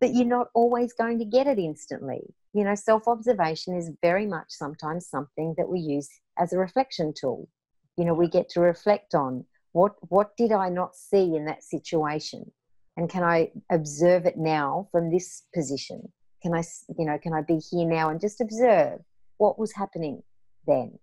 [0.00, 2.22] that you're not always going to get it instantly.
[2.52, 6.08] You know, self observation is very much sometimes something that we use
[6.38, 7.48] as a reflection tool.
[7.96, 11.64] You know, we get to reflect on what what did I not see in that
[11.64, 12.50] situation,
[12.96, 16.12] and can I observe it now from this position?
[16.42, 16.62] Can I,
[16.96, 19.00] you know, can I be here now and just observe
[19.38, 20.22] what was happening
[20.66, 20.98] then?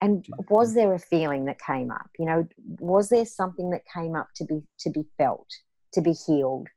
[0.00, 2.08] And was there a feeling that came up?
[2.18, 2.48] You know,
[2.78, 5.48] was there something that came up to be to be felt,
[5.94, 6.68] to be healed?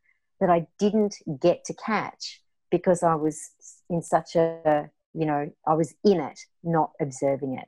[0.42, 3.40] That I didn't get to catch because I was
[3.90, 7.68] in such a, you know, I was in it, not observing it.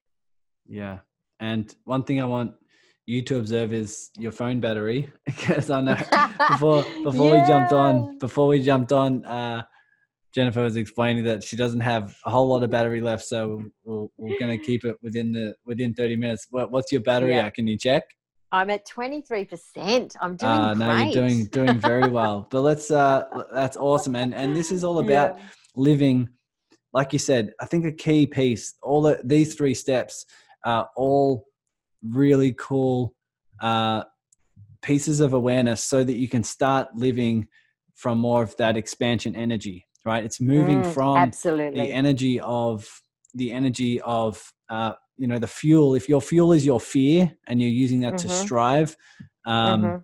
[0.67, 0.99] Yeah.
[1.39, 2.53] And one thing I want
[3.05, 5.97] you to observe is your phone battery because I know
[6.49, 7.41] before before yeah.
[7.41, 9.63] we jumped on before we jumped on uh,
[10.33, 14.07] Jennifer was explaining that she doesn't have a whole lot of battery left, so we
[14.17, 16.47] we are going to keep it within the within thirty minutes.
[16.49, 17.45] What, what's your battery yeah.
[17.45, 17.53] at?
[17.53, 18.03] Can you check?
[18.53, 20.15] I'm at 23%.
[20.21, 21.13] I'm doing uh, no, great.
[21.13, 22.47] you're doing doing very well.
[22.49, 24.15] but let's uh that's awesome.
[24.15, 25.43] And and this is all about yeah.
[25.75, 26.29] living
[26.93, 30.25] like you said, I think a key piece, all the, these three steps
[30.63, 31.47] are all
[32.07, 33.15] really cool
[33.61, 34.03] uh,
[34.81, 37.47] pieces of awareness so that you can start living
[37.95, 40.23] from more of that expansion energy, right?
[40.23, 41.81] It's moving mm, from absolutely.
[41.81, 42.87] the energy of
[43.33, 47.61] the energy of uh, you know the fuel if your fuel is your fear and
[47.61, 48.27] you're using that mm-hmm.
[48.27, 48.95] to strive
[49.45, 49.97] um, mm-hmm.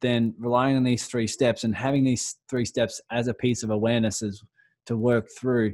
[0.00, 3.70] then relying on these three steps and having these three steps as a piece of
[3.70, 4.42] awareness is
[4.86, 5.72] to work through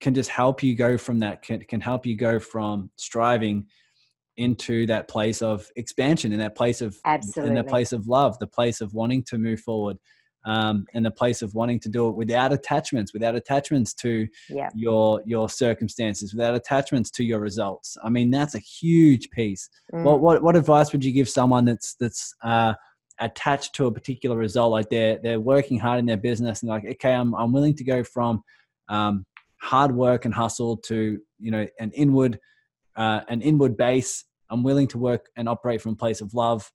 [0.00, 3.66] can just help you go from that can, can help you go from striving
[4.36, 7.50] into that place of expansion in that place of Absolutely.
[7.50, 9.98] in the place of love the place of wanting to move forward
[10.44, 14.72] um, and the place of wanting to do it without attachments, without attachments to yep.
[14.74, 17.96] your your circumstances, without attachments to your results.
[18.02, 19.68] I mean, that's a huge piece.
[19.92, 20.04] Mm.
[20.04, 22.74] What, what what advice would you give someone that's that's uh,
[23.20, 24.72] attached to a particular result?
[24.72, 27.84] Like they're they're working hard in their business and like, okay, I'm I'm willing to
[27.84, 28.42] go from
[28.88, 29.24] um,
[29.60, 32.38] hard work and hustle to you know an inward
[32.96, 34.24] uh, an inward base.
[34.50, 36.70] I'm willing to work and operate from a place of love.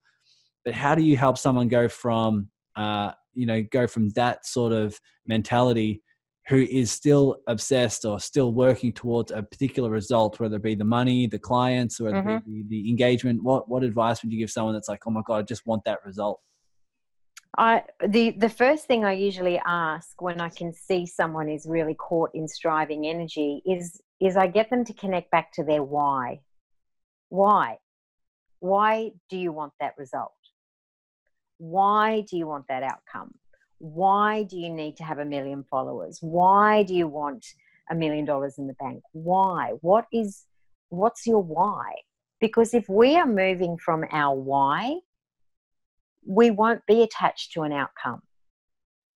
[0.65, 4.73] But how do you help someone go from uh, you know go from that sort
[4.73, 6.01] of mentality
[6.47, 10.85] who is still obsessed or still working towards a particular result, whether it be the
[10.85, 12.37] money, the clients, or mm-hmm.
[12.49, 13.43] the, the, engagement.
[13.43, 15.83] What what advice would you give someone that's like, oh my god, I just want
[15.85, 16.39] that result?
[17.57, 21.95] I the the first thing I usually ask when I can see someone is really
[21.95, 26.41] caught in striving energy is is I get them to connect back to their why.
[27.29, 27.77] Why?
[28.59, 30.31] Why do you want that result?
[31.57, 33.33] Why do you want that outcome?
[33.79, 36.19] Why do you need to have a million followers?
[36.21, 37.45] Why do you want
[37.89, 39.03] a million dollars in the bank?
[39.11, 39.73] Why?
[39.81, 40.45] What is
[40.89, 41.93] what's your why?
[42.39, 44.99] Because if we are moving from our why,
[46.25, 48.21] we won't be attached to an outcome.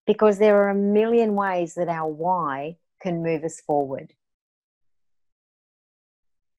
[0.08, 4.14] Because there are a million ways that our why can move us forward.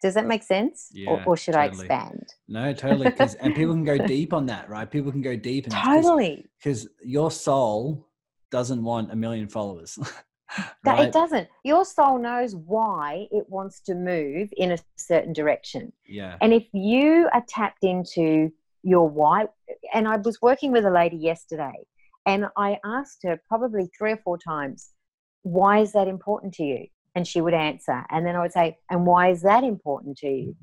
[0.03, 0.89] Does that make sense?
[0.93, 1.89] Yeah, or, or should totally.
[1.89, 2.35] I expand?
[2.49, 3.07] No, totally.
[3.41, 4.91] And people can go deep on that, right?
[4.91, 5.65] People can go deep.
[5.67, 6.51] And totally.
[6.59, 8.09] Because your soul
[8.51, 9.99] doesn't want a million followers.
[10.85, 11.07] right?
[11.07, 11.49] It doesn't.
[11.65, 15.93] Your soul knows why it wants to move in a certain direction.
[16.07, 16.37] Yeah.
[16.41, 18.51] And if you are tapped into
[18.83, 19.47] your why,
[19.95, 21.87] and I was working with a lady yesterday,
[22.27, 24.91] and I asked her probably three or four times,
[25.43, 26.87] why is that important to you?
[27.15, 28.05] And she would answer.
[28.11, 30.57] And then I would say, And why is that important to you?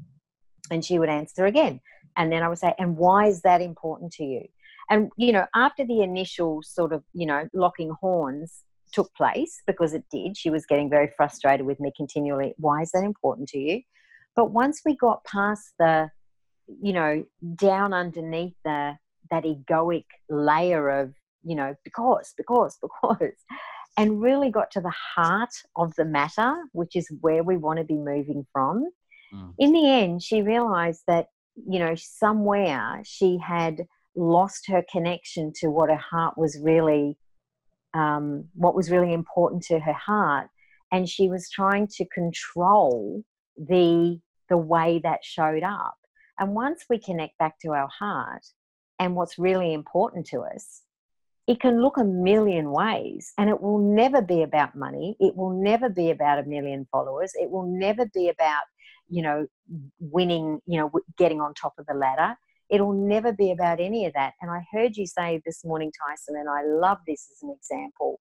[0.72, 1.80] And she would answer again.
[2.18, 4.46] And then I would say, And why is that important to you?
[4.90, 9.94] And, you know, after the initial sort of, you know, locking horns took place, because
[9.94, 12.56] it did, she was getting very frustrated with me continually.
[12.58, 13.82] Why is that important to you?
[14.36, 16.10] But once we got past the,
[16.82, 17.24] you know,
[17.56, 18.98] down underneath the,
[19.30, 23.34] that egoic layer of, you know, because, because, because,
[24.00, 27.84] and really got to the heart of the matter, which is where we want to
[27.84, 28.86] be moving from.
[29.34, 29.54] Mm.
[29.60, 31.28] In the end, she realized that,
[31.68, 33.86] you know, somewhere she had
[34.16, 37.18] lost her connection to what her heart was really,
[37.94, 40.48] um, what was really important to her heart.
[40.94, 43.24] And she was trying to control
[43.58, 45.98] the, the way that showed up.
[46.40, 48.46] And once we connect back to our heart
[48.98, 50.84] and what's really important to us,
[51.50, 55.16] it can look a million ways and it will never be about money.
[55.20, 57.32] It will never be about a million followers.
[57.34, 58.62] It will never be about
[59.10, 59.48] you know
[60.00, 62.36] winning you know getting on top of the ladder.
[62.70, 64.34] It'll never be about any of that.
[64.42, 68.20] And i heard you say this morning tyson and i love this as an example.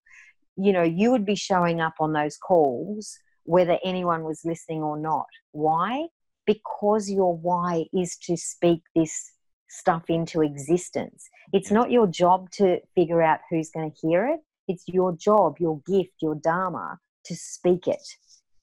[0.57, 4.99] You know you would be showing up on those calls whether anyone was listening or
[4.99, 5.29] not.
[5.53, 6.07] Why?
[6.47, 9.33] Because your why is to speak this
[9.79, 11.29] stuff into existence.
[11.53, 14.41] It's not your job to figure out who's going to hear it.
[14.67, 18.03] It's your job, your gift, your dharma to speak it.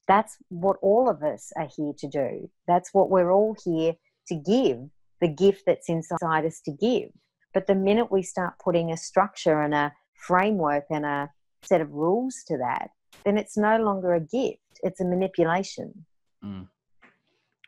[0.06, 2.50] That's what all of us are here to do.
[2.68, 3.94] That's what we're all here
[4.28, 4.78] to give,
[5.20, 7.10] the gift that's inside us to give.
[7.54, 11.30] But the minute we start putting a structure and a framework and a
[11.62, 12.90] set of rules to that,
[13.24, 16.04] then it's no longer a gift, it's a manipulation.
[16.44, 16.68] Mm.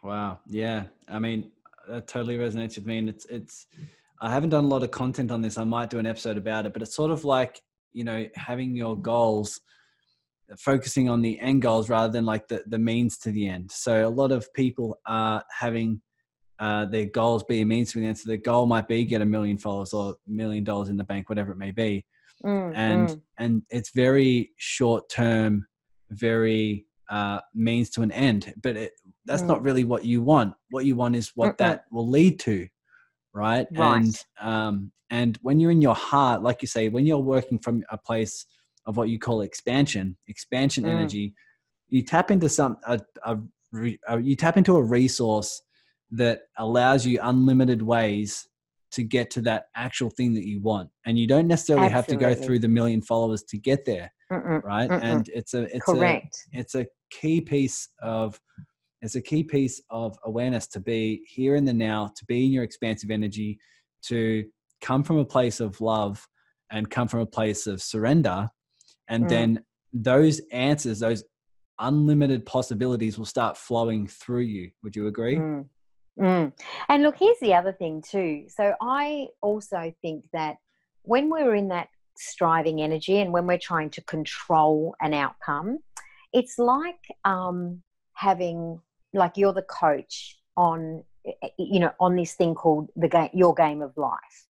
[0.03, 0.38] Wow.
[0.46, 0.84] Yeah.
[1.09, 1.51] I mean,
[1.89, 2.99] that totally resonates with me.
[2.99, 3.66] And it's, it's,
[4.20, 5.59] I haven't done a lot of content on this.
[5.59, 7.61] I might do an episode about it, but it's sort of like,
[7.93, 9.61] you know, having your goals,
[10.59, 13.70] focusing on the end goals rather than like the, the means to the end.
[13.70, 16.01] So a lot of people are having
[16.59, 18.18] uh, their goals be a means to the end.
[18.18, 21.05] So their goal might be get a million followers or a million dollars in the
[21.05, 22.05] bank, whatever it may be.
[22.45, 23.20] Mm, and mm.
[23.39, 25.66] and it's very short term,
[26.11, 28.53] very uh, means to an end.
[28.62, 28.93] But it,
[29.29, 29.49] that's mm.
[29.49, 30.55] not really what you want.
[30.70, 31.59] What you want is what Mm-mm.
[31.59, 32.66] that will lead to,
[33.33, 33.66] right?
[33.72, 33.97] right?
[33.97, 37.85] And um, and when you're in your heart, like you say, when you're working from
[37.91, 38.47] a place
[38.87, 40.91] of what you call expansion, expansion mm.
[40.91, 41.35] energy,
[41.89, 43.39] you tap into some a, a,
[44.09, 45.62] a, you tap into a resource
[46.11, 48.49] that allows you unlimited ways
[48.91, 52.24] to get to that actual thing that you want and you don't necessarily Absolutely.
[52.24, 54.62] have to go through the million followers to get there Mm-mm.
[54.64, 55.03] right Mm-mm.
[55.03, 58.41] and it's a it's correct a, it's a key piece of
[59.03, 62.53] it's a key piece of awareness to be here in the now to be in
[62.53, 63.59] your expansive energy
[64.03, 64.44] to
[64.80, 66.26] come from a place of love
[66.70, 68.49] and come from a place of surrender
[69.09, 69.28] and mm.
[69.28, 71.24] then those answers those
[71.80, 75.64] unlimited possibilities will start flowing through you would you agree mm.
[76.18, 76.53] Mm.
[76.88, 78.46] And look, here's the other thing too.
[78.49, 80.57] So I also think that
[81.03, 85.78] when we're in that striving energy and when we're trying to control an outcome,
[86.32, 87.82] it's like um,
[88.14, 88.80] having
[89.14, 91.02] like you're the coach on
[91.59, 94.46] you know on this thing called the game your game of life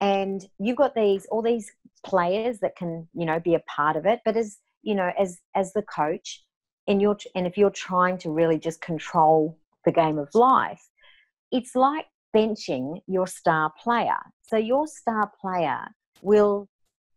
[0.00, 1.70] and you've got these all these
[2.04, 5.40] players that can you know be a part of it but as you know as
[5.54, 6.44] as the coach
[6.86, 10.82] and you're and if you're trying to really just control the game of life
[11.50, 14.18] it's like benching your star player.
[14.42, 15.86] So your star player
[16.22, 16.68] will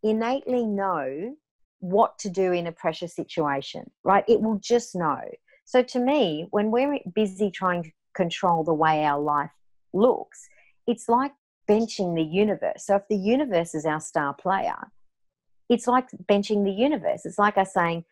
[0.03, 1.35] innately know
[1.79, 4.23] what to do in a pressure situation, right?
[4.27, 5.21] It will just know.
[5.65, 9.51] So to me, when we're busy trying to control the way our life
[9.93, 10.47] looks,
[10.87, 11.33] it's like
[11.69, 12.85] benching the universe.
[12.85, 14.77] So if the universe is our star player,
[15.67, 17.25] it's like benching the universe.
[17.25, 18.05] It's like us saying,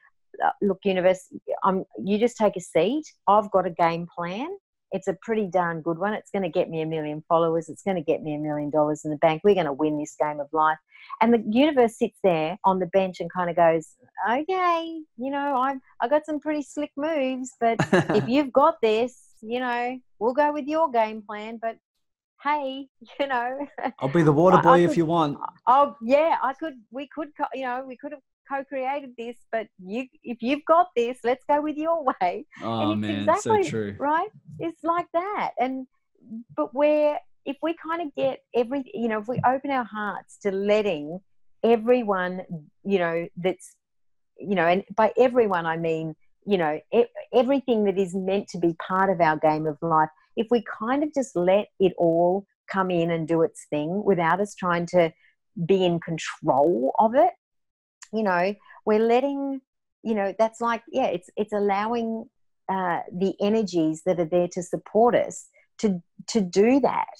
[0.43, 1.27] uh, look, universe,
[1.63, 3.05] I'm, you just take a seat.
[3.27, 4.49] I've got a game plan
[4.93, 6.13] it's a pretty darn good one.
[6.13, 7.67] It's going to get me a million followers.
[7.67, 9.41] It's going to get me a million dollars in the bank.
[9.43, 10.77] We're going to win this game of life.
[11.19, 13.87] And the universe sits there on the bench and kind of goes,
[14.29, 19.19] okay, you know, I've I got some pretty slick moves, but if you've got this,
[19.41, 21.59] you know, we'll go with your game plan.
[21.59, 21.77] But
[22.43, 22.87] hey,
[23.19, 23.67] you know,
[23.99, 25.39] I'll be the water boy could, if you want.
[25.67, 26.75] Oh yeah, I could.
[26.91, 31.19] We could, you know, we could have co-created this, but you if you've got this,
[31.23, 32.45] let's go with your way.
[32.61, 33.95] Oh man, exactly, so true.
[33.99, 34.29] Right?
[34.59, 35.51] It's like that.
[35.59, 35.87] And
[36.55, 40.37] but where if we kind of get every you know, if we open our hearts
[40.43, 41.19] to letting
[41.63, 42.43] everyone,
[42.83, 43.75] you know, that's
[44.37, 46.79] you know, and by everyone I mean, you know,
[47.33, 51.03] everything that is meant to be part of our game of life, if we kind
[51.03, 55.11] of just let it all come in and do its thing without us trying to
[55.65, 57.31] be in control of it
[58.13, 58.53] you know
[58.85, 59.59] we're letting
[60.03, 62.25] you know that's like yeah it's it's allowing
[62.69, 65.47] uh, the energies that are there to support us
[65.79, 67.15] to to do that.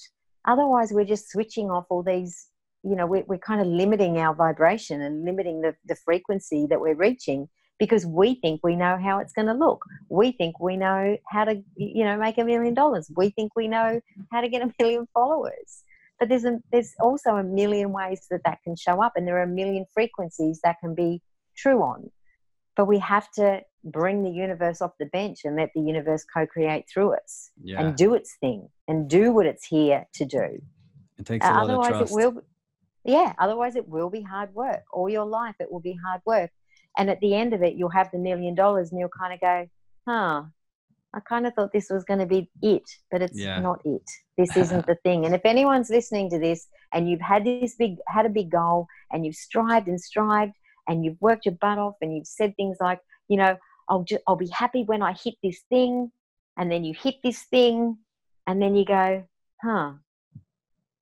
[0.46, 2.48] Otherwise we're just switching off all these
[2.84, 6.80] you know we're, we're kind of limiting our vibration and limiting the, the frequency that
[6.80, 7.48] we're reaching
[7.80, 9.84] because we think we know how it's going to look.
[10.08, 13.12] We think we know how to you know make a million dollars.
[13.16, 14.00] We think we know
[14.32, 15.84] how to get a million followers.
[16.20, 19.40] But there's a, there's also a million ways that that can show up and there
[19.40, 21.22] are a million frequencies that can be
[21.58, 22.10] true on.
[22.78, 26.86] But we have to bring the universe off the bench and let the universe co-create
[26.92, 27.80] through us yeah.
[27.82, 30.62] and do its thing and do what it's here to do
[31.18, 32.12] it takes uh, a lot otherwise of trust.
[32.12, 32.42] it will
[33.04, 36.50] yeah otherwise it will be hard work all your life it will be hard work
[36.98, 39.42] and at the end of it you'll have the million dollars and you'll kind of
[39.42, 39.68] go
[40.08, 40.44] huh
[41.16, 43.60] I kind of thought this was going to be it, but it's yeah.
[43.60, 44.02] not it.
[44.38, 45.26] This isn't the thing.
[45.26, 48.88] And if anyone's listening to this and you've had this big, had a big goal
[49.12, 50.54] and you've strived and strived
[50.88, 53.56] and you've worked your butt off and you've said things like, you know,
[53.90, 56.12] I'll just, I'll be happy when I hit this thing.
[56.58, 57.98] And then you hit this thing
[58.46, 59.26] and then you go,
[59.62, 59.94] huh,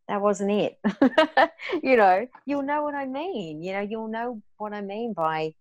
[0.07, 0.79] that wasn't it.
[1.83, 3.61] you know, you'll know what I mean.
[3.61, 5.53] You know, you'll know what I mean by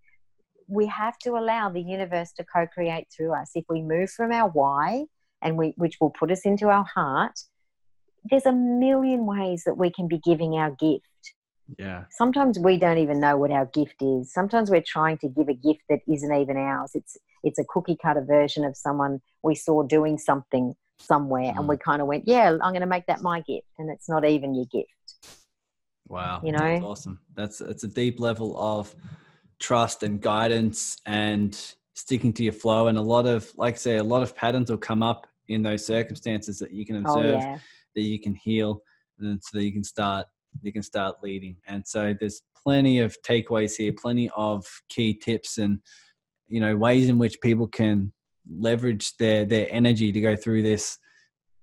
[0.69, 3.51] we have to allow the universe to co-create through us.
[3.55, 5.07] If we move from our why,
[5.43, 7.39] and we which will put us into our heart,
[8.25, 11.05] there's a million ways that we can be giving our gift.
[11.79, 12.05] Yeah.
[12.11, 14.33] Sometimes we don't even know what our gift is.
[14.33, 16.93] Sometimes we're trying to give a gift that isn't even ours.
[16.95, 21.59] It's it's a cookie cutter version of someone we saw doing something somewhere, mm.
[21.59, 24.09] and we kind of went, "Yeah, I'm going to make that my gift," and it's
[24.09, 25.39] not even your gift.
[26.09, 27.21] Wow, you know, that's awesome.
[27.35, 28.95] That's it's a deep level of
[29.59, 31.59] trust and guidance and
[31.95, 32.89] sticking to your flow.
[32.89, 35.63] And a lot of, like I say, a lot of patterns will come up in
[35.63, 37.59] those circumstances that you can oh, observe, oh, yeah.
[37.95, 38.83] that you can heal,
[39.19, 40.27] and so that you can start
[40.63, 41.57] you can start leading.
[41.67, 45.81] And so there's plenty of takeaways here, plenty of key tips and
[46.49, 48.13] you know ways in which people can
[48.59, 50.99] leverage their their energy to go through this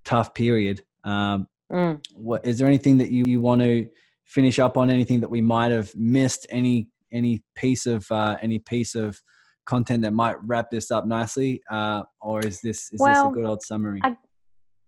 [0.05, 0.83] tough period.
[1.03, 2.01] Um, mm.
[2.15, 3.87] What is there anything that you, you want to
[4.25, 4.89] finish up on?
[4.89, 6.47] Anything that we might have missed?
[6.49, 9.21] Any any piece of uh, any piece of
[9.65, 13.35] content that might wrap this up nicely, uh, or is this is well, this a
[13.35, 13.99] good old summary?
[14.03, 14.15] I,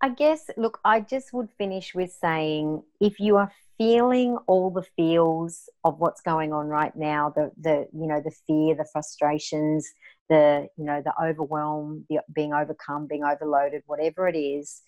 [0.01, 0.49] I guess.
[0.57, 5.97] Look, I just would finish with saying if you are feeling all the feels of
[5.97, 9.89] what's going on right now the the you know the fear the frustrations
[10.29, 14.81] the you know the overwhelm the being overcome being overloaded whatever it is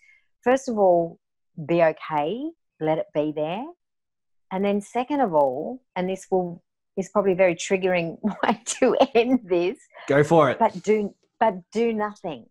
[0.43, 1.17] first of all
[1.65, 3.63] be okay let it be there.
[4.51, 6.61] And then second of all and this will
[6.97, 9.77] is probably very triggering way to end this
[10.07, 10.59] go for it.
[10.59, 12.47] but do but do nothing.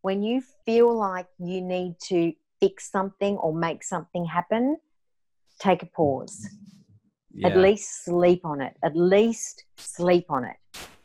[0.00, 4.78] When you feel like you need to fix something or make something happen
[5.60, 6.48] take a pause
[7.32, 7.48] yeah.
[7.48, 10.56] at least sleep on it at least sleep on it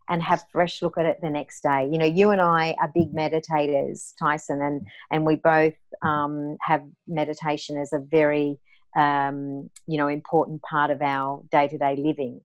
[0.09, 1.87] and have fresh look at it the next day.
[1.89, 4.81] You know, you and I are big meditators, Tyson, and
[5.11, 8.59] and we both um, have meditation as a very
[8.97, 12.41] um, you know important part of our day to day living.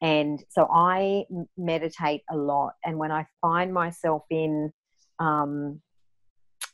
[0.00, 1.24] And so I
[1.56, 4.72] meditate a lot, and when I find myself in,
[5.18, 5.80] um,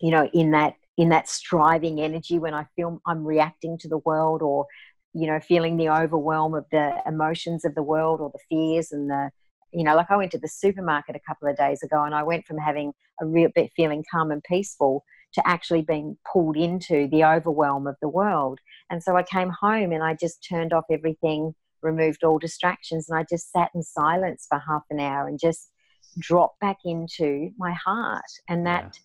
[0.01, 3.99] you know, in that in that striving energy, when I feel I'm reacting to the
[3.99, 4.67] world, or
[5.13, 9.11] you know, feeling the overwhelm of the emotions of the world, or the fears and
[9.11, 9.31] the
[9.75, 12.23] you know, like I went to the supermarket a couple of days ago and I
[12.23, 17.09] went from having a real bit feeling calm and peaceful to actually being pulled into
[17.09, 18.61] the overwhelm of the world.
[18.89, 23.19] And so I came home and I just turned off everything, removed all distractions, and
[23.19, 25.71] I just sat in silence for half an hour and just
[26.19, 28.23] dropped back into my heart.
[28.49, 29.01] And that, yeah.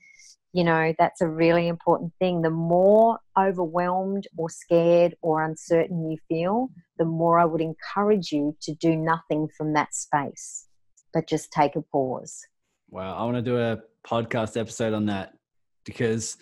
[0.53, 2.41] You know, that's a really important thing.
[2.41, 8.55] The more overwhelmed or scared or uncertain you feel, the more I would encourage you
[8.61, 10.67] to do nothing from that space,
[11.13, 12.39] but just take a pause.
[12.89, 15.33] Wow, I want to do a podcast episode on that
[15.85, 16.37] because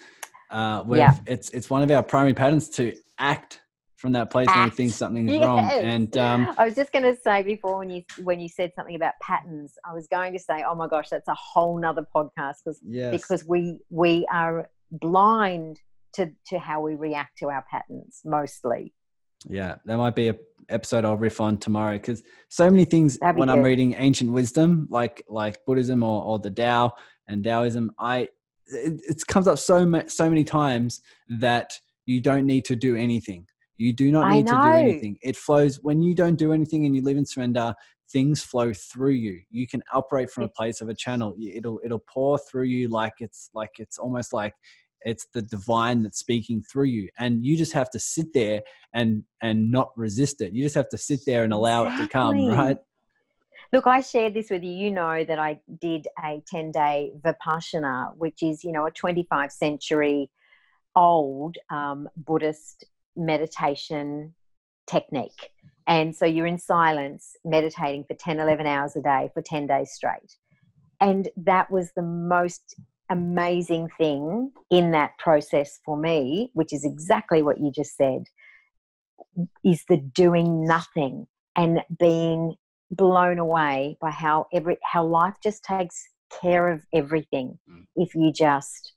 [0.51, 1.15] uh, yeah.
[1.25, 3.61] it's it's one of our primary patterns to act
[3.97, 5.43] from that place when think something's yes.
[5.43, 5.69] wrong.
[5.69, 8.95] And um, I was just going to say before when you when you said something
[8.95, 12.55] about patterns, I was going to say, oh my gosh, that's a whole nother podcast
[12.63, 13.11] because yes.
[13.11, 15.79] because we we are blind
[16.13, 18.93] to to how we react to our patterns mostly.
[19.47, 20.35] Yeah, that might be a
[20.69, 23.49] episode I'll riff on tomorrow because so many things when good.
[23.49, 26.93] I'm reading ancient wisdom, like like Buddhism or, or the Tao
[27.27, 28.29] and Taoism, I
[28.67, 31.73] it, it comes up so much so many times that
[32.05, 33.47] you don't need to do anything.
[33.77, 35.17] You do not need to do anything.
[35.21, 37.73] It flows when you don't do anything and you live in surrender.
[38.09, 39.41] Things flow through you.
[39.49, 41.35] You can operate from a place of a channel.
[41.39, 44.53] It'll it'll pour through you like it's like it's almost like
[45.01, 48.61] it's the divine that's speaking through you and you just have to sit there
[48.93, 52.03] and and not resist it you just have to sit there and allow exactly.
[52.03, 52.77] it to come right
[53.73, 58.15] look i shared this with you you know that i did a 10 day vipassana
[58.17, 60.29] which is you know a 25 century
[60.95, 62.85] old um, buddhist
[63.17, 64.33] meditation
[64.87, 65.51] technique
[65.85, 69.91] and so you're in silence meditating for 10 11 hours a day for 10 days
[69.91, 70.35] straight
[70.99, 72.75] and that was the most
[73.09, 78.23] amazing thing in that process for me, which is exactly what you just said,
[79.63, 82.55] is the doing nothing and being
[82.91, 86.07] blown away by how every how life just takes
[86.41, 87.85] care of everything mm.
[87.97, 88.93] if you just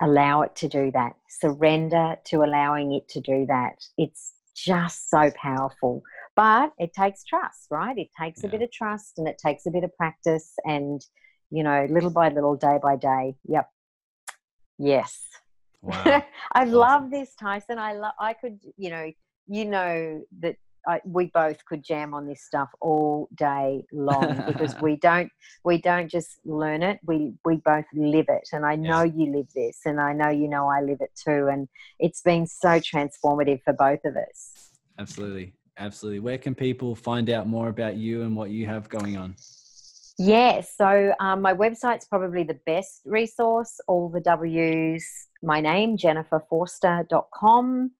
[0.00, 5.30] allow it to do that surrender to allowing it to do that it's just so
[5.40, 6.02] powerful
[6.36, 8.48] but it takes trust right it takes yeah.
[8.48, 11.04] a bit of trust and it takes a bit of practice and
[11.54, 13.36] you know, little by little, day by day.
[13.46, 13.70] Yep.
[14.78, 15.20] Yes.
[15.82, 16.02] Wow.
[16.52, 16.72] I awesome.
[16.72, 17.78] love this, Tyson.
[17.78, 18.14] I love.
[18.18, 19.12] I could, you know,
[19.46, 24.74] you know that I, we both could jam on this stuff all day long because
[24.80, 25.30] we don't
[25.64, 28.48] we don't just learn it we we both live it.
[28.52, 29.14] And I know yes.
[29.16, 31.48] you live this and I know you know I live it too.
[31.50, 31.68] And
[31.98, 34.70] it's been so transformative for both of us.
[34.98, 35.54] Absolutely.
[35.76, 36.20] Absolutely.
[36.20, 39.34] Where can people find out more about you and what you have going on?
[40.16, 43.80] Yeah, so um, my website's probably the best resource.
[43.88, 45.04] All the W's,
[45.42, 47.90] my name, jenniferforster.com.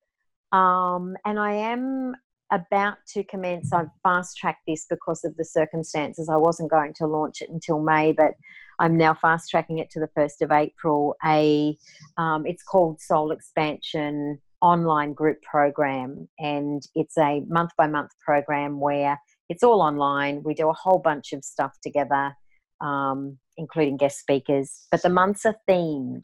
[0.53, 2.14] Um, and I am
[2.51, 3.73] about to commence.
[3.73, 6.29] I've fast tracked this because of the circumstances.
[6.29, 8.35] I wasn't going to launch it until May, but
[8.79, 11.17] I'm now fast tracking it to the 1st of April.
[11.25, 11.77] A
[12.17, 18.81] um, It's called Soul Expansion online group program, and it's a month by month program
[18.81, 19.19] where
[19.49, 20.43] it's all online.
[20.43, 22.35] We do a whole bunch of stuff together,
[22.81, 26.23] um, including guest speakers, but the months are themed.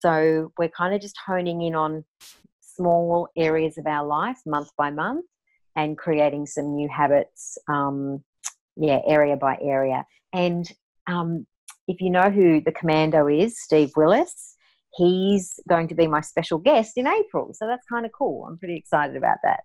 [0.00, 2.04] So we're kind of just honing in on
[2.60, 5.26] small areas of our life month by month
[5.76, 8.22] and creating some new habits, um,
[8.76, 10.04] yeah, area by area.
[10.32, 10.70] And
[11.06, 11.46] um,
[11.88, 14.56] if you know who the commando is, Steve Willis,
[14.94, 17.52] he's going to be my special guest in April.
[17.54, 18.46] So that's kind of cool.
[18.46, 19.60] I'm pretty excited about that.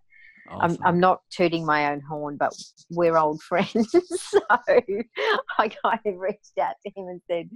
[0.49, 0.77] Awesome.
[0.81, 2.53] I'm, I'm not tooting my own horn, but
[2.89, 3.91] we're old friends.
[3.91, 7.49] so I kind of reached out to him and said,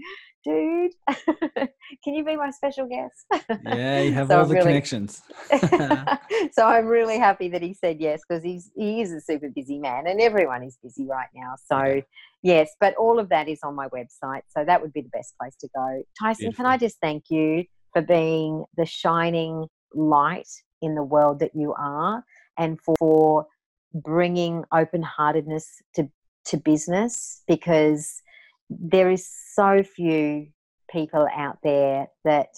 [0.43, 0.91] dude,
[2.03, 3.49] can you be my special guest?
[3.63, 5.21] Yeah, you have so all I'm the really, connections.
[6.51, 9.77] so I'm really happy that he said yes because he's he is a super busy
[9.79, 11.55] man and everyone is busy right now.
[11.65, 12.01] So
[12.43, 14.41] yes, but all of that is on my website.
[14.49, 16.03] So that would be the best place to go.
[16.19, 16.63] Tyson, Beautiful.
[16.63, 20.47] can I just thank you for being the shining light
[20.81, 22.23] in the world that you are
[22.61, 23.47] and for
[23.91, 26.07] bringing open heartedness to,
[26.45, 28.21] to business because
[28.69, 30.47] there is so few
[30.89, 32.49] people out there that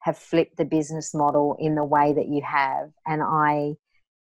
[0.00, 2.90] have flipped the business model in the way that you have.
[3.06, 3.74] And I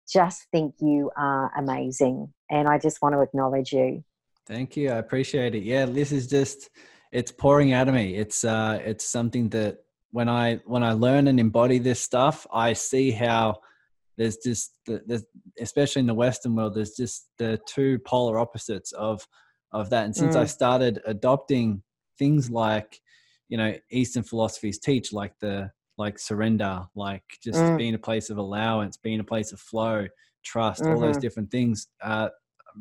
[0.07, 2.31] just think you are amazing.
[2.51, 4.03] And I just want to acknowledge you.
[4.45, 4.91] Thank you.
[4.91, 5.63] I appreciate it.
[5.63, 6.69] Yeah, this is just
[7.11, 8.15] it's pouring out of me.
[8.15, 9.79] It's uh it's something that
[10.11, 13.61] when I when I learn and embody this stuff, I see how
[14.21, 15.25] there's just there's
[15.59, 19.27] especially in the western world there's just the two polar opposites of
[19.73, 20.39] of that and since mm.
[20.39, 21.81] i started adopting
[22.19, 23.01] things like
[23.49, 27.77] you know eastern philosophies teach like the like surrender like just mm.
[27.77, 30.05] being a place of allowance being a place of flow
[30.43, 30.93] trust mm-hmm.
[30.93, 31.21] all those mm-hmm.
[31.21, 32.29] different things uh,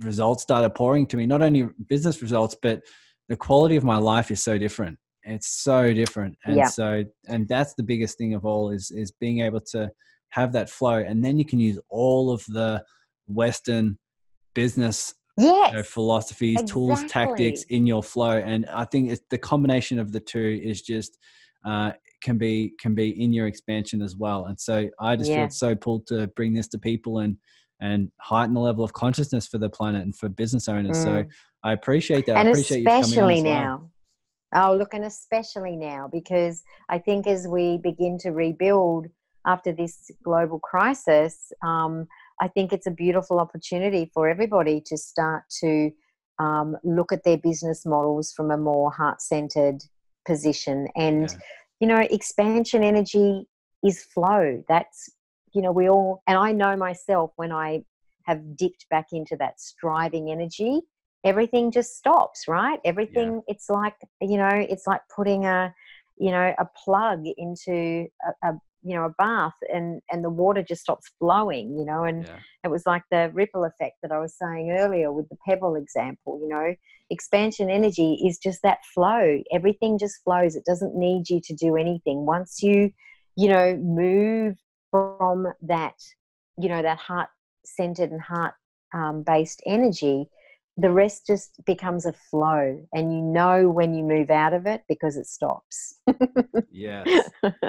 [0.01, 2.83] results started pouring to me not only business results but
[3.31, 6.67] the quality of my life is so different it's so different and yeah.
[6.67, 9.91] so and that's the biggest thing of all is is being able to
[10.31, 12.83] have that flow and then you can use all of the
[13.27, 13.99] western
[14.55, 16.73] business yes, you know, philosophies exactly.
[16.73, 20.83] tools tactics in your flow and i think it's the combination of the two is
[20.83, 21.19] just
[21.65, 25.43] uh, can be can be in your expansion as well and so i just yeah.
[25.43, 27.37] feel so pulled to bring this to people and
[27.83, 31.05] and heighten the level of consciousness for the planet and for business owners mm.
[31.05, 31.25] so
[31.63, 32.89] i appreciate that and I appreciate you.
[32.89, 33.91] especially now
[34.53, 34.71] well.
[34.71, 39.07] oh look and especially now because i think as we begin to rebuild
[39.47, 42.07] after this global crisis, um,
[42.41, 45.91] I think it's a beautiful opportunity for everybody to start to
[46.39, 49.83] um, look at their business models from a more heart centered
[50.27, 50.89] position.
[50.97, 51.39] And, yeah.
[51.81, 53.47] you know, expansion energy
[53.85, 54.63] is flow.
[54.69, 55.11] That's,
[55.55, 57.83] you know, we all, and I know myself when I
[58.25, 60.81] have dipped back into that striving energy,
[61.25, 62.79] everything just stops, right?
[62.85, 63.55] Everything, yeah.
[63.55, 65.75] it's like, you know, it's like putting a,
[66.17, 68.07] you know, a plug into
[68.43, 68.53] a, a
[68.83, 72.39] you know a bath and and the water just stops flowing you know and yeah.
[72.65, 76.39] it was like the ripple effect that i was saying earlier with the pebble example
[76.43, 76.75] you know.
[77.13, 79.43] Expansion energy is just that flow.
[79.53, 80.55] Everything just flows.
[80.55, 82.25] It doesn't need you to do anything.
[82.25, 82.93] Once you
[83.37, 84.57] you know move
[84.91, 85.95] from that
[86.59, 87.29] you know that heart
[87.65, 88.55] centered and heart
[88.93, 90.27] um, based energy
[90.81, 94.83] the rest just becomes a flow and you know when you move out of it
[94.89, 96.01] because it stops.
[96.73, 97.05] Yeah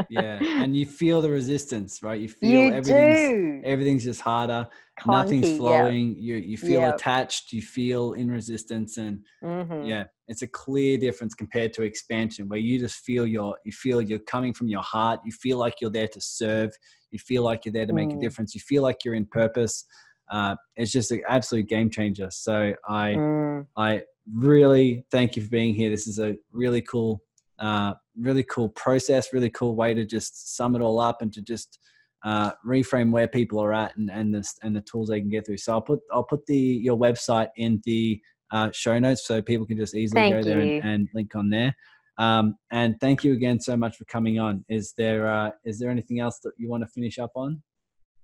[0.09, 0.39] yeah.
[0.41, 2.19] And you feel the resistance right?
[2.19, 3.61] You feel you everything's do.
[3.63, 4.67] everything's just harder.
[5.05, 6.15] Nothing's flowing.
[6.17, 7.51] You you feel attached.
[7.51, 9.83] You feel in resistance and mm-hmm.
[9.85, 14.01] yeah it's a clear difference compared to expansion where you just feel your you feel
[14.01, 15.19] you're coming from your heart.
[15.25, 16.71] You feel like you're there to serve.
[17.11, 18.17] You feel like you're there to make mm.
[18.17, 18.55] a difference.
[18.55, 19.85] You feel like you're in purpose
[20.31, 22.29] uh, it's just an absolute game changer.
[22.31, 23.67] So I mm.
[23.75, 24.03] I
[24.33, 25.89] really thank you for being here.
[25.89, 27.21] This is a really cool,
[27.59, 31.41] uh, really cool process, really cool way to just sum it all up and to
[31.41, 31.79] just
[32.23, 35.45] uh, reframe where people are at and and the and the tools they can get
[35.45, 35.57] through.
[35.57, 38.21] So I'll put I'll put the your website in the
[38.51, 41.49] uh, show notes so people can just easily thank go there and, and, link on
[41.49, 41.73] there.
[42.17, 44.65] Um, and thank you again so much for coming on.
[44.69, 47.61] Is there uh, is there anything else that you want to finish up on?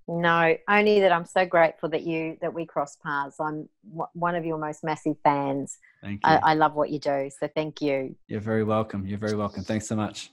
[0.10, 3.36] No, only that I'm so grateful that you that we cross paths.
[3.42, 3.68] I'm
[4.14, 5.78] one of your most massive fans.
[6.02, 6.32] Thank you.
[6.32, 8.16] I, I love what you do, so thank you.
[8.28, 9.06] You're very welcome.
[9.06, 9.64] You're very welcome.
[9.64, 10.32] Thanks so much.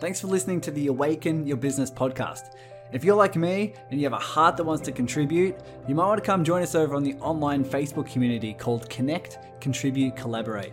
[0.00, 2.54] Thanks for listening to the Awaken Your Business podcast.
[2.92, 5.56] If you're like me and you have a heart that wants to contribute,
[5.86, 9.38] you might want to come join us over on the online Facebook community called Connect,
[9.60, 10.72] Contribute, Collaborate.